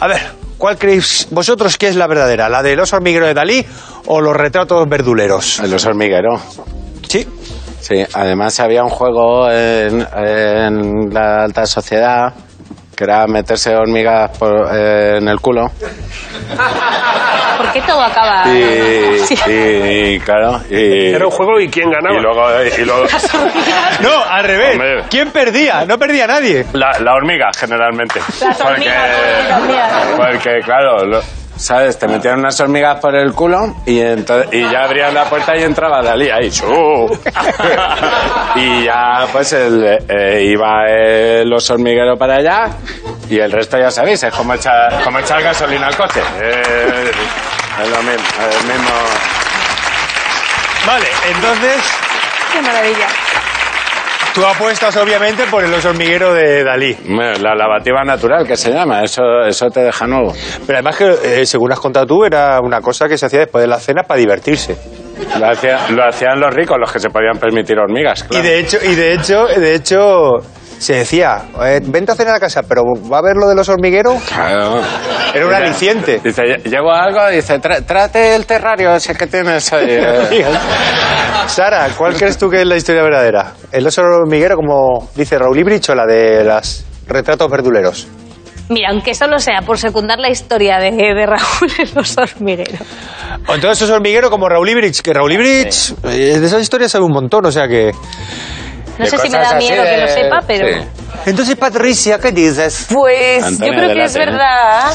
[0.01, 0.23] A ver,
[0.57, 2.49] ¿cuál creéis vosotros que es la verdadera?
[2.49, 3.67] ¿La del oso hormiguero de Dalí
[4.07, 5.59] o los retratos verduleros?
[5.59, 6.41] El oso hormiguero.
[7.07, 7.27] Sí.
[7.81, 12.33] Sí, además había un juego en, en la alta sociedad
[12.97, 15.71] que era meterse hormigas por- eh, en el culo.
[17.57, 18.45] ¿Por qué todo acaba?
[18.49, 19.35] Y, Sí.
[19.47, 22.17] y- y, claro, y, Era un juego y quién ganaba.
[22.19, 22.43] y luego,
[22.79, 23.05] y luego-
[24.01, 24.73] No, al revés.
[24.73, 25.05] Hombre.
[25.11, 25.85] ¿Quién perdía?
[25.87, 26.67] No perdía nadie.
[26.75, 28.21] la, la hormiga generalmente.
[28.41, 28.95] Las hormigas,
[29.49, 29.93] las hormigas.
[30.17, 31.23] porque claro, lo-
[31.61, 31.99] ¿sabes?
[31.99, 36.03] Te metían unas hormigas por el culo y, y ya abrían la puerta y entraba
[36.03, 36.51] Dalí ahí.
[36.51, 36.67] ¡chu!
[38.57, 42.71] y ya pues el, eh, iba el oso hormiguero para allá
[43.29, 46.21] y el resto ya sabéis, es como echar, como echar gasolina al coche.
[46.41, 47.11] Eh,
[47.83, 48.91] es lo mismo, el mismo.
[50.87, 51.83] Vale, entonces
[52.53, 53.07] Qué maravilla.
[54.35, 56.97] Tú apuestas obviamente por el oso hormiguero de Dalí.
[57.09, 60.33] Bueno, La lavativa natural que se llama, eso, eso te deja nuevo.
[60.67, 63.63] Pero además que, eh, según has contado tú, era una cosa que se hacía después
[63.63, 64.77] de la cena para divertirse.
[65.39, 68.27] Lo, hacía- lo hacían los ricos, los que se podían permitir hormigas.
[68.31, 69.99] Y de hecho, y de hecho, de hecho,
[70.81, 73.69] se decía, eh, vente a cenar a casa, pero ¿va a ver lo de los
[73.69, 74.23] hormigueros?
[74.25, 74.81] Claro.
[75.35, 76.21] Era un aliciente.
[76.25, 79.87] Dice, llevo algo, dice, "Tra- trate el terrario ese que tienes ahí.
[79.91, 80.45] eh".
[81.49, 83.53] Sara, ¿cuál crees tú que es la historia verdadera?
[83.71, 88.09] ¿El oso hormiguero, como dice Raúl Ibrich, o la de los retratos verduleros?
[88.71, 92.81] Mira, aunque solo sea por secundar la historia de, de Raúl en los hormigueros.
[93.49, 97.05] O entonces es hormiguero como Raúl Ibrich, que Raúl Ibrich eh, de esas historias sabe
[97.05, 97.93] un montón, o sea que...
[99.01, 100.67] No sé si me da miedo que de- lo sepa, pero...
[100.69, 100.89] sí.
[101.27, 102.87] Entonces, Patricia, ¿qué dices?
[102.93, 104.19] Pues Antonia yo creo que es ¿eh?
[104.21, 104.93] verdad.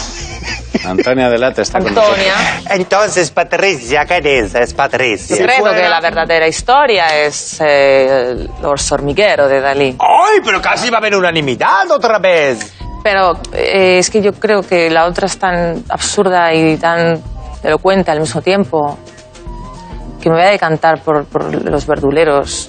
[0.85, 1.89] Antonia Delate está con.
[1.89, 2.33] Antonia.
[2.69, 5.37] Entonces, Patricia, ¿qué dices, Yo Patricia?
[5.37, 9.95] creo que la verdadera historia es eh, el oso hormiguero de Dalí.
[9.99, 12.73] ¡Ay, pero casi va a haber unanimidad otra vez!
[13.03, 17.21] Pero eh, es que yo creo que la otra es tan absurda y tan
[17.63, 18.97] elocuente al mismo tiempo
[20.21, 22.67] que me voy a decantar por, por los verduleros.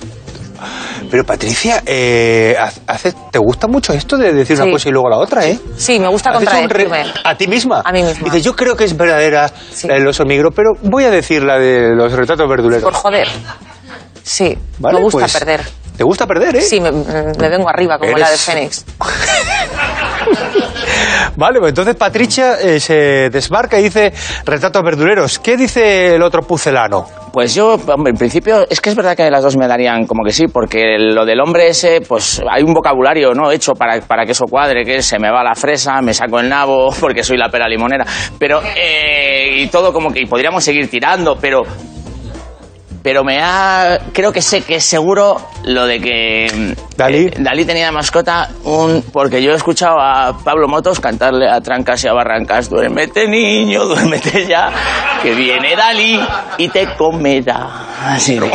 [1.11, 4.63] Pero Patricia, eh, hace- ¿te gusta mucho esto de decir Sí.
[4.63, 5.59] una cosa y luego la otra, eh?
[5.77, 7.05] Sí, me gusta contradecirme.
[7.25, 7.83] ¿A ti misma?
[7.85, 8.25] A mí misma.
[8.25, 9.87] Dices, yo creo que es verdadera Sí.
[9.89, 12.83] la de los hormigueros, pero voy a decir la de los retratos verduleros.
[12.85, 13.29] Por joder.
[14.23, 15.61] Sí, Vale, me gusta pues, perder.
[15.97, 16.61] ¿Te gusta perder, eh?
[16.61, 18.85] Sí, me, me vengo arriba como Eres- la de Fénix.
[21.37, 24.13] Vale, pues entonces Patricia eh, se desmarca y dice
[24.45, 25.39] retratos verduleros.
[25.39, 27.07] ¿Qué dice el otro pucelano?
[27.33, 30.25] Pues yo, hombre, en principio, es que es verdad que las dos me darían como
[30.25, 33.53] que sí, porque lo del hombre ese, pues hay un vocabulario, ¿no?
[33.53, 36.49] Hecho para, para que eso cuadre, que se me va la fresa, me saco el
[36.49, 38.07] nabo, porque soy la pera limonera.
[38.39, 41.65] Pero, eh, y todo como que, y podríamos seguir tirando, pero.
[43.07, 44.01] Pero me ha.
[44.13, 46.51] Creo que sé que es seguro lo de que.
[46.53, 47.27] mm, Dalí.
[47.27, 49.01] eh, Dalí tenía de mascota un.
[49.13, 53.85] Porque yo he escuchado a Pablo Motos cantarle a trancas y a barrancas: Duérmete, niño,
[53.85, 54.73] duérmete ya,
[55.23, 56.21] que viene Dalí
[56.59, 57.69] y te comerá.
[58.07, 58.51] Así de.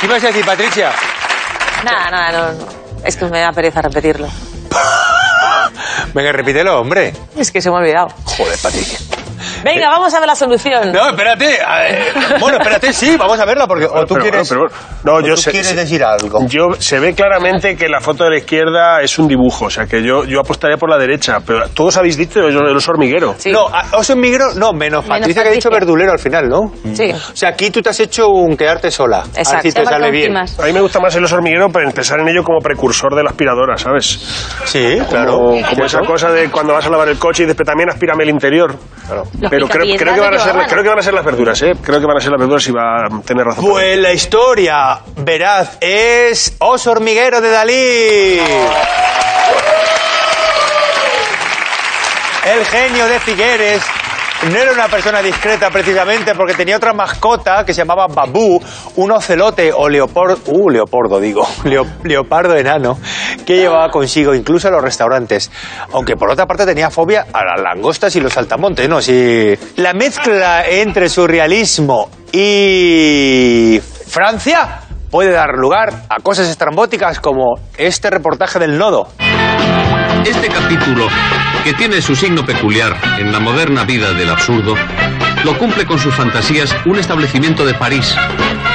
[0.00, 0.90] ¿Qué ibas a decir, Patricia?
[1.84, 2.66] Nada, nada, no, no.
[3.04, 4.28] Es que me da pereza repetirlo.
[6.16, 7.12] Venga, repítelo, hombre.
[7.36, 8.08] Es que se me ha olvidado.
[8.24, 8.98] Joder, Patricia.
[9.64, 10.92] Venga, vamos a ver la solución.
[10.92, 11.60] No, espérate.
[11.62, 11.98] a ver,
[12.40, 14.62] bueno, espérate, sí, vamos a verla porque o tú Pero, quieres, pero,
[15.04, 16.46] no, o yo tú sé- quieres sé- decir algo.
[16.46, 19.86] Yo se ve claramente que la foto de la izquierda es un dibujo, o sea
[19.86, 23.34] que yo, yo apostaría por la derecha, pero todos habéis dicho el, el oso hormiguero.
[23.38, 23.50] Sí.
[23.52, 26.72] No, a- oso migro, no, menos Patricia que ha dicho verdulero al final, ¿no?
[26.94, 27.10] Sí.
[27.12, 29.18] O sea, aquí tú te has hecho un quedarte sola.
[29.20, 29.62] A ver Exacto.
[29.62, 30.36] si Se te sale bien.
[30.36, 33.22] A mí me gusta más el oso hormiguero para pensar en ello como precursor de
[33.22, 34.20] la aspiradora, ¿sabes?
[34.64, 35.32] Sí, claro.
[35.32, 38.24] Como, como esa cosa de cuando vas a lavar el coche y después también aspírame
[38.24, 38.74] el interior.
[39.46, 41.72] Los Pero creo, que van a ser, creo que van a ser las verduras, ¿eh?
[41.82, 43.64] Creo que van a ser las verduras y va a tener razón.
[43.64, 48.40] Pues la historia, veraz, es Oso Hormiguero de Dalí.
[52.44, 53.82] El genio de Figueres
[54.52, 58.62] no era una persona discreta precisamente porque tenía otra mascota que se llamaba Babú,
[58.96, 62.98] un ocelote o leopardo, uh, leopardo digo, leo- leopardo enano,
[63.46, 65.50] que llevaba consigo incluso a los restaurantes.
[65.92, 69.00] Aunque por otra parte tenía fobia a las langostas y los saltamontes, ¿no?
[69.00, 69.54] Sí.
[69.76, 74.80] La mezcla entre surrealismo y Francia
[75.10, 79.08] puede dar lugar a cosas estrambóticas como este reportaje del nodo.
[80.26, 81.06] Este capítulo,
[81.62, 84.74] que tiene su signo peculiar en la moderna vida del absurdo,
[85.44, 88.12] lo cumple con sus fantasías un establecimiento de París,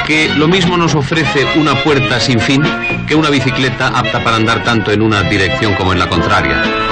[0.06, 2.62] que lo mismo nos ofrece una puerta sin fin
[3.06, 6.91] que una bicicleta apta para andar tanto en una dirección como en la contraria.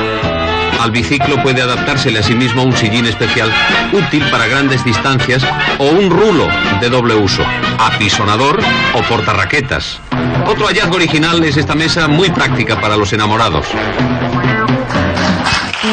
[0.80, 3.52] Al biciclo puede adaptársele a sí mismo un sillín especial
[3.92, 5.44] útil para grandes distancias
[5.78, 6.48] o un rulo
[6.80, 7.44] de doble uso,
[7.78, 8.58] apisonador
[8.94, 10.00] o portarraquetas.
[10.46, 13.66] Otro hallazgo original es esta mesa muy práctica para los enamorados.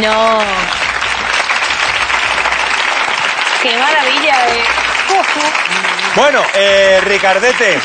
[0.02, 0.40] No.
[3.62, 4.88] Qué maravilla de...
[6.16, 7.80] Bueno, eh, Ricardete,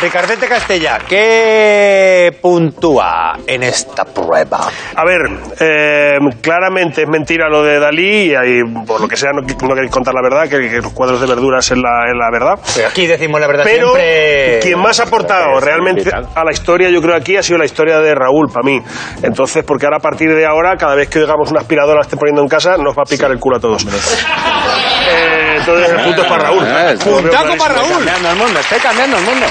[0.00, 4.68] Ricardete Castella, ¿qué puntúa en esta prueba?
[4.96, 5.20] A ver,
[5.60, 9.92] eh, claramente es mentira lo de Dalí y por lo que sea, no, no queréis
[9.92, 12.58] contar la verdad, que, que los cuadros de verduras es la, es la verdad.
[12.74, 14.58] Pero aquí decimos la verdad Pero siempre.
[14.60, 18.00] quien más ha aportado realmente a la historia, yo creo aquí ha sido la historia
[18.00, 18.80] de Raúl, para mí.
[19.22, 22.16] Entonces, porque ahora a partir de ahora, cada vez que oigamos una aspiradora la esté
[22.16, 23.84] poniendo en casa, nos va a picar el culo a todos.
[23.84, 26.64] Eh, entonces el punto es para Raúl.
[26.64, 27.74] Veo puntaco para.
[27.74, 27.86] Raúl.
[27.88, 29.46] Estoy cambiando el mundo, estoy cambiando el mundo.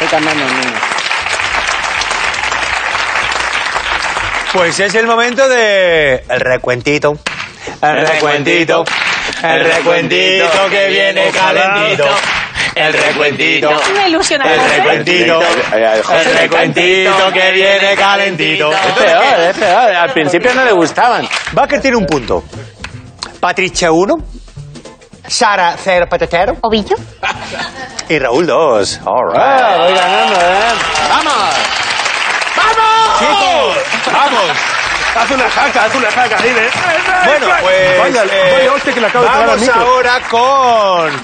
[0.00, 0.78] Estoy cambiando el mundo.
[4.54, 6.24] Pues es el momento de.
[6.26, 7.18] El recuentito.
[7.82, 8.84] El recuentito.
[9.42, 12.06] El recuentito que viene calentito.
[12.74, 13.82] El recuentito.
[13.94, 14.50] Me ilusiona.
[14.50, 14.76] El José.
[14.78, 15.42] recuentito.
[15.42, 18.72] El recuentito que viene calentito.
[18.72, 19.94] Es peor, es peor.
[19.96, 21.28] Al principio no le gustaban.
[21.52, 22.44] Baker tiene un punto.
[23.38, 24.16] Patricia 1.
[25.30, 26.56] Sara 0 patatero.
[26.62, 26.96] ¿Ovillo?
[28.08, 29.00] Y Raúl 2.
[29.06, 29.40] All right.
[29.40, 30.72] Ah, voy ganando, ¿eh?
[31.08, 31.54] ¡Vamos!
[33.20, 34.50] Chicos, vamos.
[35.14, 36.70] Haz una jaca, haz una jaca, dile.
[37.24, 37.98] Bueno, pues.
[38.00, 39.80] Vaya, eh, vaya hostia que le acabo de pegar al vamos micro.
[39.82, 41.22] ahora con.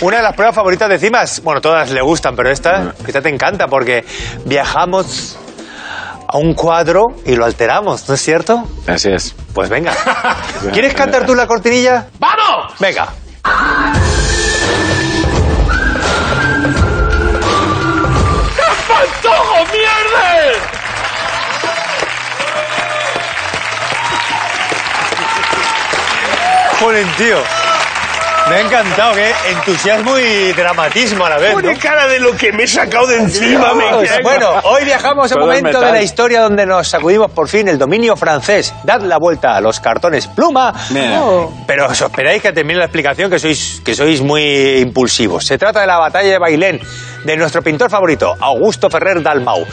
[0.00, 1.40] Una de las pruebas favoritas de Cimas.
[1.44, 4.04] Bueno, todas le gustan, pero esta, esta te encanta porque
[4.44, 5.38] viajamos
[6.26, 8.64] a un cuadro y lo alteramos, ¿no es cierto?
[8.88, 9.36] Así es.
[9.54, 9.92] Pues venga.
[10.72, 12.06] ¿Quieres cantar tú la cortinilla?
[12.18, 12.74] ¡Vamos!
[12.80, 13.06] Venga.
[18.88, 20.28] ¡Pantojo, mierda!
[26.80, 27.63] Joder, tío.
[28.48, 31.54] Me ha encantado, qué entusiasmo y dramatismo a la vez.
[31.54, 31.62] ¿no?
[31.62, 34.02] Pone cara de lo que me he sacado de encima, me cago.
[34.22, 37.78] Bueno, hoy viajamos a un momento de la historia donde nos sacudimos por fin el
[37.78, 38.74] dominio francés.
[38.84, 40.74] Dad la vuelta a los cartones pluma.
[40.90, 41.22] Mira.
[41.66, 45.46] Pero os esperáis que termine la explicación, que sois, que sois muy impulsivos.
[45.46, 46.80] Se trata de la batalla de Bailén,
[47.24, 49.66] de nuestro pintor favorito, Augusto Ferrer Dalmau.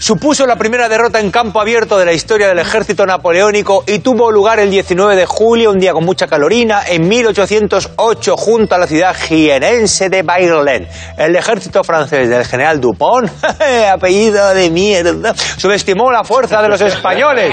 [0.00, 4.30] Supuso la primera derrota en campo abierto de la historia del ejército napoleónico y tuvo
[4.30, 8.86] lugar el 19 de julio, un día con mucha calorina, en 1808, junto a la
[8.86, 10.86] ciudad jienense de Bailén.
[11.16, 13.28] El ejército francés del general Dupont,
[13.92, 17.52] apellido de mierda, subestimó la fuerza de los españoles,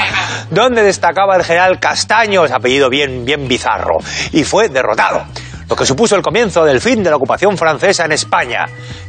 [0.52, 3.98] donde destacaba el general Castaños, apellido bien, bien bizarro,
[4.34, 5.26] y fue derrotado.
[5.68, 8.66] Lo que supuso el comienzo del fin de la ocupación francesa en España.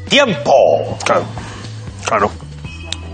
[0.08, 0.96] ¡Tiempo!
[1.04, 1.26] Claro,
[2.06, 2.30] claro,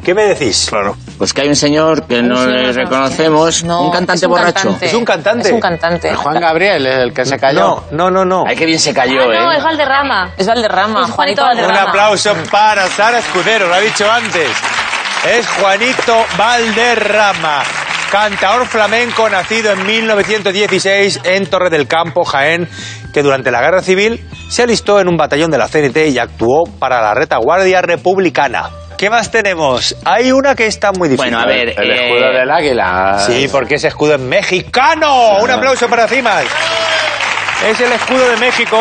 [0.05, 0.67] ¿Qué me decís?
[0.69, 0.97] claro.
[1.17, 4.55] Pues que hay un señor que no le reconocemos, No, un cantante es un borracho.
[4.55, 4.87] cantante.
[4.87, 5.49] Es un cantante.
[5.49, 6.15] Es un cantante.
[6.15, 7.61] Juan Gabriel, el que se cayó.
[7.61, 8.45] No, no, no, no.
[8.49, 9.57] Ay, qué bien se cayó, Ah, no, ¿eh?
[9.59, 10.33] es Valderrama.
[10.37, 11.91] Es Valderrama, Es Juanito Juanito Un Valderrama.
[11.91, 14.49] aplauso para Sara Escudero, lo ha dicho antes.
[15.31, 17.63] Es Juanito Valderrama,
[18.11, 22.69] cantaor flamenco nacido en 1916 en Torre del Campo, Jaén,
[23.15, 26.65] que durante la Guerra Civil se alistó en un batallón de la CNT y actuó
[26.81, 28.69] para la retaguardia republicana.
[29.03, 29.97] ¿Qué más tenemos?
[30.05, 31.33] Hay una que está muy difícil.
[31.33, 33.19] Bueno, a ver, El eh, escudo del águila.
[33.19, 35.39] Sí, porque ese escudo es mexicano.
[35.41, 36.45] Un aplauso para Cimas.
[37.67, 38.79] Es el escudo de México,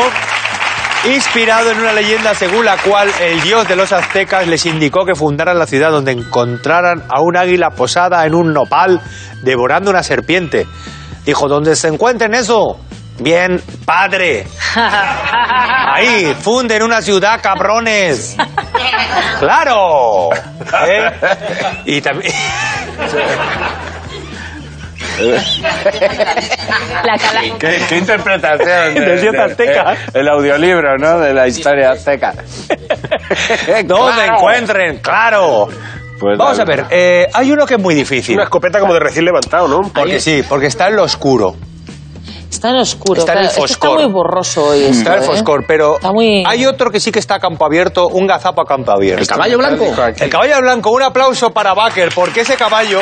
[1.11, 5.15] inspirado en una leyenda según la cual el dios de los aztecas les indicó que
[5.15, 9.01] fundaran la ciudad donde encontraran a un águila posada en un nopal
[9.41, 10.67] devorando una serpiente.
[11.25, 12.79] Dijo, donde se encuentren eso,
[13.21, 14.45] bien, padre.
[14.75, 18.35] Ahí, funden una ciudad, cabrones.
[19.39, 20.29] ¡Claro!
[20.87, 21.11] ¿Eh?
[21.85, 22.33] Y también...
[27.03, 29.95] La cala- ¿Qué, qué interpretación azteca.
[30.13, 31.19] el audiolibro, ¿no?
[31.19, 32.33] De la historia azteca.
[33.85, 34.35] Donde Claro.
[34.35, 35.67] encuentren, claro.
[36.19, 38.35] Pues Vamos a ver, eh, hay uno que es muy difícil.
[38.35, 39.81] Una escopeta como de recién levantado, ¿no?
[39.91, 41.55] Porque sí, porque está en lo oscuro.
[42.61, 43.19] Está en oscuro.
[43.21, 43.89] Está en el claro, es que foscor.
[43.97, 45.25] está muy borroso hoy esto, Está el ¿eh?
[45.25, 48.61] foscor, pero Está muy- hay otro que sí que está a campo abierto, un gazapo
[48.61, 49.23] a campo abierto.
[49.23, 49.85] ¿El caballo blanco?
[50.19, 52.99] El caballo blanco, un aplauso para Baker, porque ese caballo...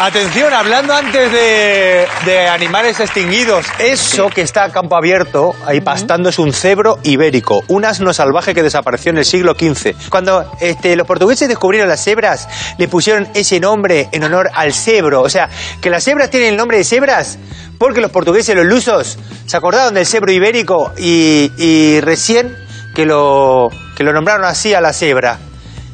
[0.00, 6.28] Atención, hablando antes de, de animales extinguidos, eso que está a campo abierto, ahí pastando,
[6.28, 10.08] es un cebro ibérico, un asno salvaje que desapareció en el siglo XV.
[10.08, 15.22] Cuando este, los portugueses descubrieron las cebras, le pusieron ese nombre en honor al cebro.
[15.22, 15.48] O sea,
[15.80, 17.36] que las cebras tienen el nombre de cebras
[17.76, 22.56] porque los portugueses, los lusos, se acordaron del cebro ibérico y, y recién
[22.94, 25.40] que lo, que lo nombraron así a la cebra.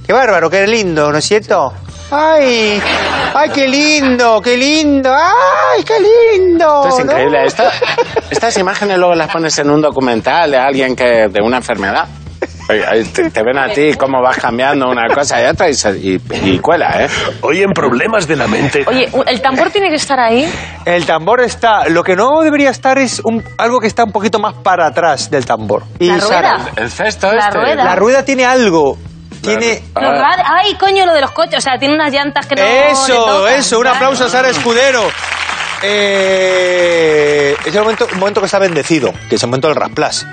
[0.07, 1.73] Qué bárbaro, qué lindo, ¿no es cierto?
[2.11, 2.81] ¡Ay!
[3.35, 4.41] ¡Ay, qué lindo!
[4.43, 5.13] ¡Qué lindo!
[5.15, 6.83] ¡Ay, qué lindo!
[6.89, 7.13] Esto es ¿no?
[7.13, 7.45] increíble.
[7.47, 7.73] Esta-
[8.31, 12.07] estas imágenes luego las pones en un documental de alguien que de una enfermedad.
[12.67, 16.21] Te, te ven a ti cómo vas cambiando una cosa y otra y, y-
[16.55, 17.09] y cuela, ¿eh?
[17.43, 18.85] Hoy en problemas de la mente.
[18.87, 20.51] Oye, el tambor tiene que estar ahí.
[20.87, 21.89] El tambor está...
[21.91, 25.31] Lo que no debería estar es un- algo que está un poquito más para atrás
[25.31, 25.83] del tambor.
[25.99, 26.71] Y La Sara, rueda.
[26.77, 27.59] El cesto La este.
[27.59, 27.85] rueda.
[27.85, 28.97] la rueda tiene algo.
[29.45, 29.83] Tiene...
[29.95, 31.59] Rad- Ay, coño, lo de los coches.
[31.59, 32.63] O sea, tiene unas llantas que no.
[32.63, 33.53] le Eso, tocan.
[33.55, 33.97] eso, un Claro.
[33.97, 35.03] aplauso a Sara Escudero.
[35.83, 40.27] Eh, es el momento, un momento que está bendecido, que es el momento del rasplas.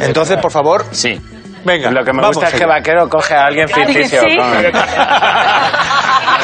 [0.00, 1.20] Entonces, por favor, Sí.
[1.64, 1.90] Venga.
[1.90, 2.66] Lo que me vamos gusta es que.
[2.66, 4.20] Vaquero coge a alguien ficticio.
[4.22, 4.38] sí.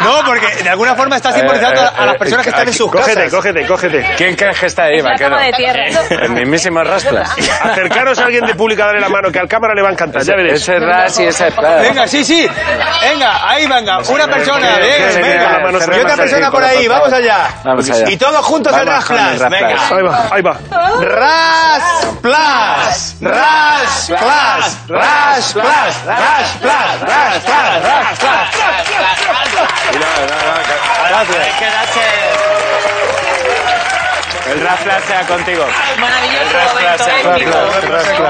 [0.05, 2.69] No, porque de alguna forma está simbolizando Eh, eh, a las eh, personas que están
[2.69, 3.31] en sus Cógete, casas.
[3.33, 4.15] cógete, cógete.
[4.17, 5.31] ¿Quién crees que está ahí, Vaquero?
[5.31, 5.85] cama de tierra.
[6.23, 7.31] El mismísimo Rasplas.
[7.63, 9.93] Acercaros a alguien de público a darle la mano, que al cámara le va a
[9.93, 10.63] encantar, ya veréis.
[10.63, 11.83] Ese Ras y ese Plas.
[11.83, 12.49] Venga, sí, sí.
[13.03, 13.99] Venga, ahí venga.
[14.09, 15.45] Una persona, venga, sí, venga.
[15.45, 17.49] con la mano Y otra persona por ahí, vamos allá.
[17.65, 18.11] Vamos allá.
[18.11, 19.51] Y todos juntos rasplas.
[19.51, 19.77] Venga.
[19.91, 20.57] Ahí va, ahí va.
[21.01, 24.79] Rasplas, rasplas, rasplas,
[25.13, 28.49] rasplas, rasplas, rasplas.
[34.51, 35.67] El Rasplas sea contigo.
[36.01, 37.51] Maravilloso El Rasplas sea contigo.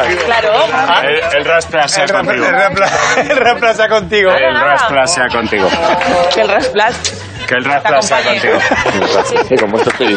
[0.06, 0.24] épico.
[0.26, 0.54] Claro.
[1.02, 2.46] El, el Rasplas sea El rap- contigo.
[2.46, 2.90] el rapla-
[3.30, 4.32] el rasplas contigo.
[4.32, 5.68] El Rasplas sea contigo.
[6.36, 6.96] El Rasplas.
[7.48, 8.58] Que el Rasplas sea contigo.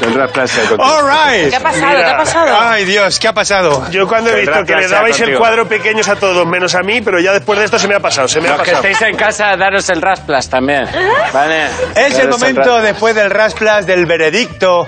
[0.04, 0.84] El Rasplas sea contigo.
[0.84, 1.50] All right.
[1.50, 1.98] ¿Qué ha pasado?
[1.98, 2.58] ¿Qué ha pasado?
[2.60, 3.90] Ay, Dios, ¿qué ha pasado?
[3.90, 6.76] Yo cuando he El visto rap que le dabais el cuadro pequeños a todos, menos
[6.76, 8.62] a mí, pero ya después de esto se me ha pasado, se me ha Los
[8.64, 8.88] que pasado.
[8.90, 10.86] estéis en casa, daros el Rasplas también.
[11.34, 11.68] ¿Vale?
[11.96, 14.88] Es el momento Ras- después del rasplas del veredicto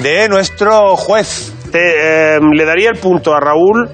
[0.00, 1.52] de nuestro juez.
[1.70, 3.88] Te, eh, le daría el punto a Raúl.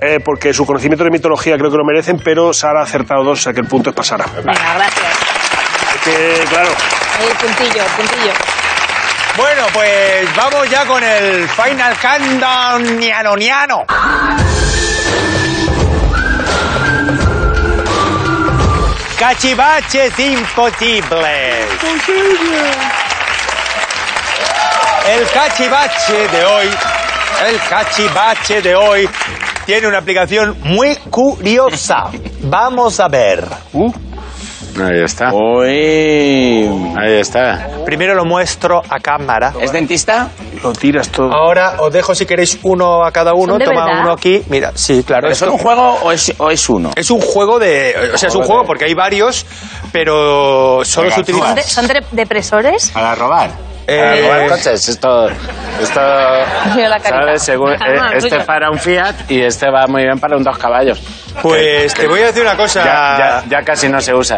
[0.00, 3.40] eh, porque su conocimiento de mitología creo que lo merecen, pero Sara ha acertado dos,
[3.40, 4.26] o sea que el punto es para Sara.
[4.36, 5.37] Venga, gracias.
[6.08, 6.70] Que, claro,
[7.18, 8.32] Ahí, puntillo, puntillo.
[9.36, 13.84] Bueno, pues vamos ya con el Final Countdown niano niano.
[19.18, 21.66] Cachivaches imposibles.
[25.08, 26.70] El cachivache de hoy,
[27.48, 29.10] el cachivache de hoy
[29.66, 32.04] tiene una aplicación muy curiosa.
[32.44, 33.46] Vamos a ver.
[34.80, 35.32] Ahí está.
[35.32, 36.68] Uy.
[36.96, 37.68] Ahí está.
[37.84, 39.52] Primero lo muestro a cámara.
[39.60, 40.28] ¿Es dentista?
[40.62, 41.32] lo tiras todo.
[41.32, 43.52] Ahora os dejo si queréis uno a cada uno.
[43.52, 44.00] ¿Son de Toma verdad?
[44.02, 44.42] uno aquí.
[44.48, 45.22] Mira, sí, claro.
[45.22, 46.90] ¿Pero ¿Es esto- un juego o es, o es uno?
[46.96, 47.94] Es un juego de.
[48.14, 49.46] O sea, es un juego porque hay varios,
[49.92, 51.46] pero solo se utiliza.
[51.46, 52.90] ¿Son, de- son de- depresores?
[52.92, 53.50] Para robar.
[53.90, 54.88] Eh, Para robar coches.
[54.88, 55.28] Esto.
[55.80, 56.00] Esto.
[57.08, 57.42] ¿Sabes?
[57.42, 60.58] Según, Ah, eh, este para un Fiat y este va muy bien para un dos
[60.58, 61.00] caballos.
[61.40, 62.84] Pues te voy a decir una cosa.
[62.84, 64.36] Ya, ya, ya casi no se usa.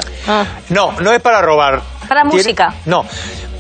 [0.69, 1.81] No, no es para robar.
[2.09, 2.75] ¿Para Tiene- música?
[2.87, 3.05] No.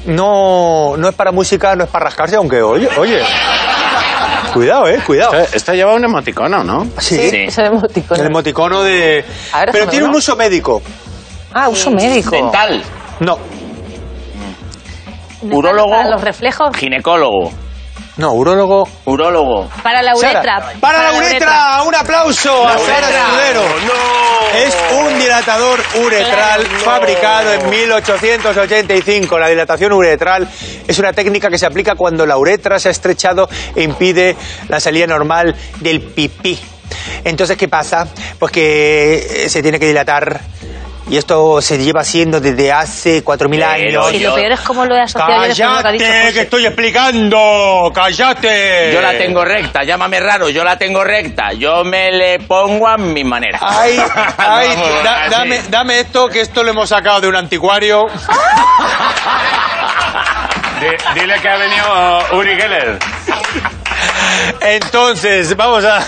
[0.06, 3.22] No, no es para música, no es para rascarse, aunque oye, oye.
[4.52, 5.34] Cuidado, eh, cuidado.
[5.34, 6.86] Esto, esto lleva un emoticono, ¿no?
[6.98, 7.18] Sí.
[7.32, 8.20] Es el emoticono.
[8.20, 9.24] El emoticono de.
[9.54, 10.82] Ver, Pero tiene un uso médico.
[11.52, 12.30] Ah, uso médico.
[12.30, 12.82] Dental.
[13.20, 13.59] No, ¿De
[15.42, 15.90] Urólogo.
[15.90, 16.76] Para los reflejos.
[16.76, 17.50] Ginecólogo.
[18.16, 18.86] No, urólogo.
[19.06, 19.68] Urólogo.
[19.82, 20.72] Para la Sara, uretra.
[20.80, 23.08] para, la uretra, un aplauso a Sara.
[23.08, 23.62] Escudero.
[24.54, 29.38] Es un dilatador uretral fabricado en 1885.
[29.38, 30.46] La dilatación uretral
[30.86, 34.36] es una técnica que se aplica cuando la uretra se ha estrechado e impide
[34.68, 36.58] la salida normal del pipí.
[37.24, 38.06] Entonces, ¿qué pasa?
[38.38, 40.40] Pues que eh, se tiene que dilatar.
[41.10, 44.12] Y esto se lleva haciendo desde hace 4.000 años.
[44.14, 45.52] Y lo peor es cómo lo he asociado yo de lo
[45.98, 47.90] que ¡Cállate, que estoy explicando!
[47.92, 48.92] ¡Cállate!
[48.94, 51.52] Yo la tengo recta, llámame raro, yo la tengo recta.
[51.52, 53.58] Yo me le pongo a mi manera.
[53.60, 54.00] Ay,
[54.38, 58.06] ay, Vamos, da- dame, dame esto, que esto lo hemos sacado de un anticuario.
[60.80, 62.98] Di- dile que ha venido Uri Geller.
[64.60, 66.00] Entonces, vamos a...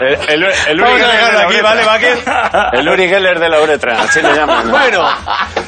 [0.00, 1.62] El, el, el Uri Geller la aquí, uretra.
[1.62, 2.24] ¿vale, Baker?
[2.72, 4.70] El Uri Geller de la uretra, así le llaman.
[4.70, 5.08] Bueno,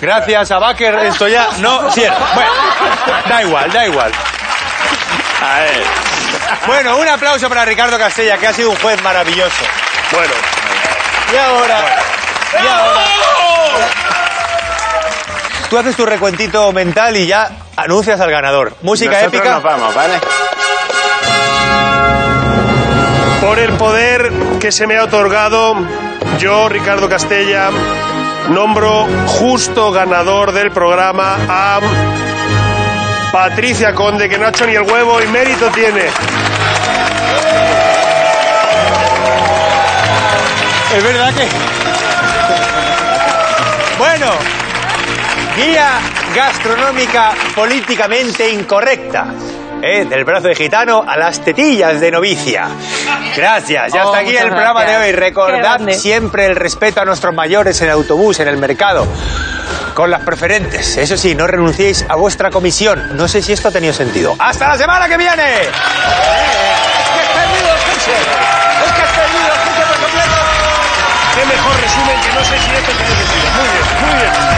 [0.01, 2.17] gracias a Baker, esto ya no cierra.
[2.35, 2.51] Bueno,
[3.29, 4.13] da igual, da igual.
[5.43, 5.83] A ver.
[6.67, 9.65] Bueno, un aplauso para Ricardo Castella, que ha sido un juez maravilloso.
[10.13, 10.33] Bueno,
[11.33, 11.79] Y ahora...
[12.53, 13.05] Y ahora...
[15.71, 18.75] Tú haces tu recuentito mental y ya anuncias al ganador.
[18.81, 19.55] Música Nosotros épica.
[19.55, 20.15] nos vamos, ¿vale?
[23.65, 24.31] El poder
[24.61, 25.75] que se me ha otorgado,
[26.39, 27.71] yo, Ricardo Castella,
[28.51, 31.81] nombro justo ganador del programa a
[33.33, 36.05] Patricia Conde, que no ha hecho ni el huevo y mérito tiene.
[40.97, 41.49] Es verdad que.
[43.99, 44.31] Bueno,
[45.57, 45.99] guía
[46.35, 49.27] gastronómica políticamente incorrecta.
[49.83, 50.05] ¿Eh?
[50.05, 52.69] Del brazo de gitano a las tetillas de novicia.
[53.37, 53.93] Gracias.
[53.93, 55.13] Ya Oh, está aquí el programa de hoy.
[55.13, 59.07] Recordad siempre el respeto a nuestros mayores en el autobús, en el mercado.
[59.95, 60.97] Con las preferentes.
[60.97, 63.17] Eso sí, no renunciéis a vuestra comisión.
[63.17, 64.37] No sé si esto ha tenido sentido.
[64.39, 65.63] ¡Hasta la semana que viene!
[65.63, 68.13] Es que has perdido el coche.
[68.87, 70.37] Es que has perdido el coche por completo.
[71.35, 73.51] Qué mejor resumen que no sé si esto tiene sentido.
[73.57, 74.58] Muy bien, muy bien.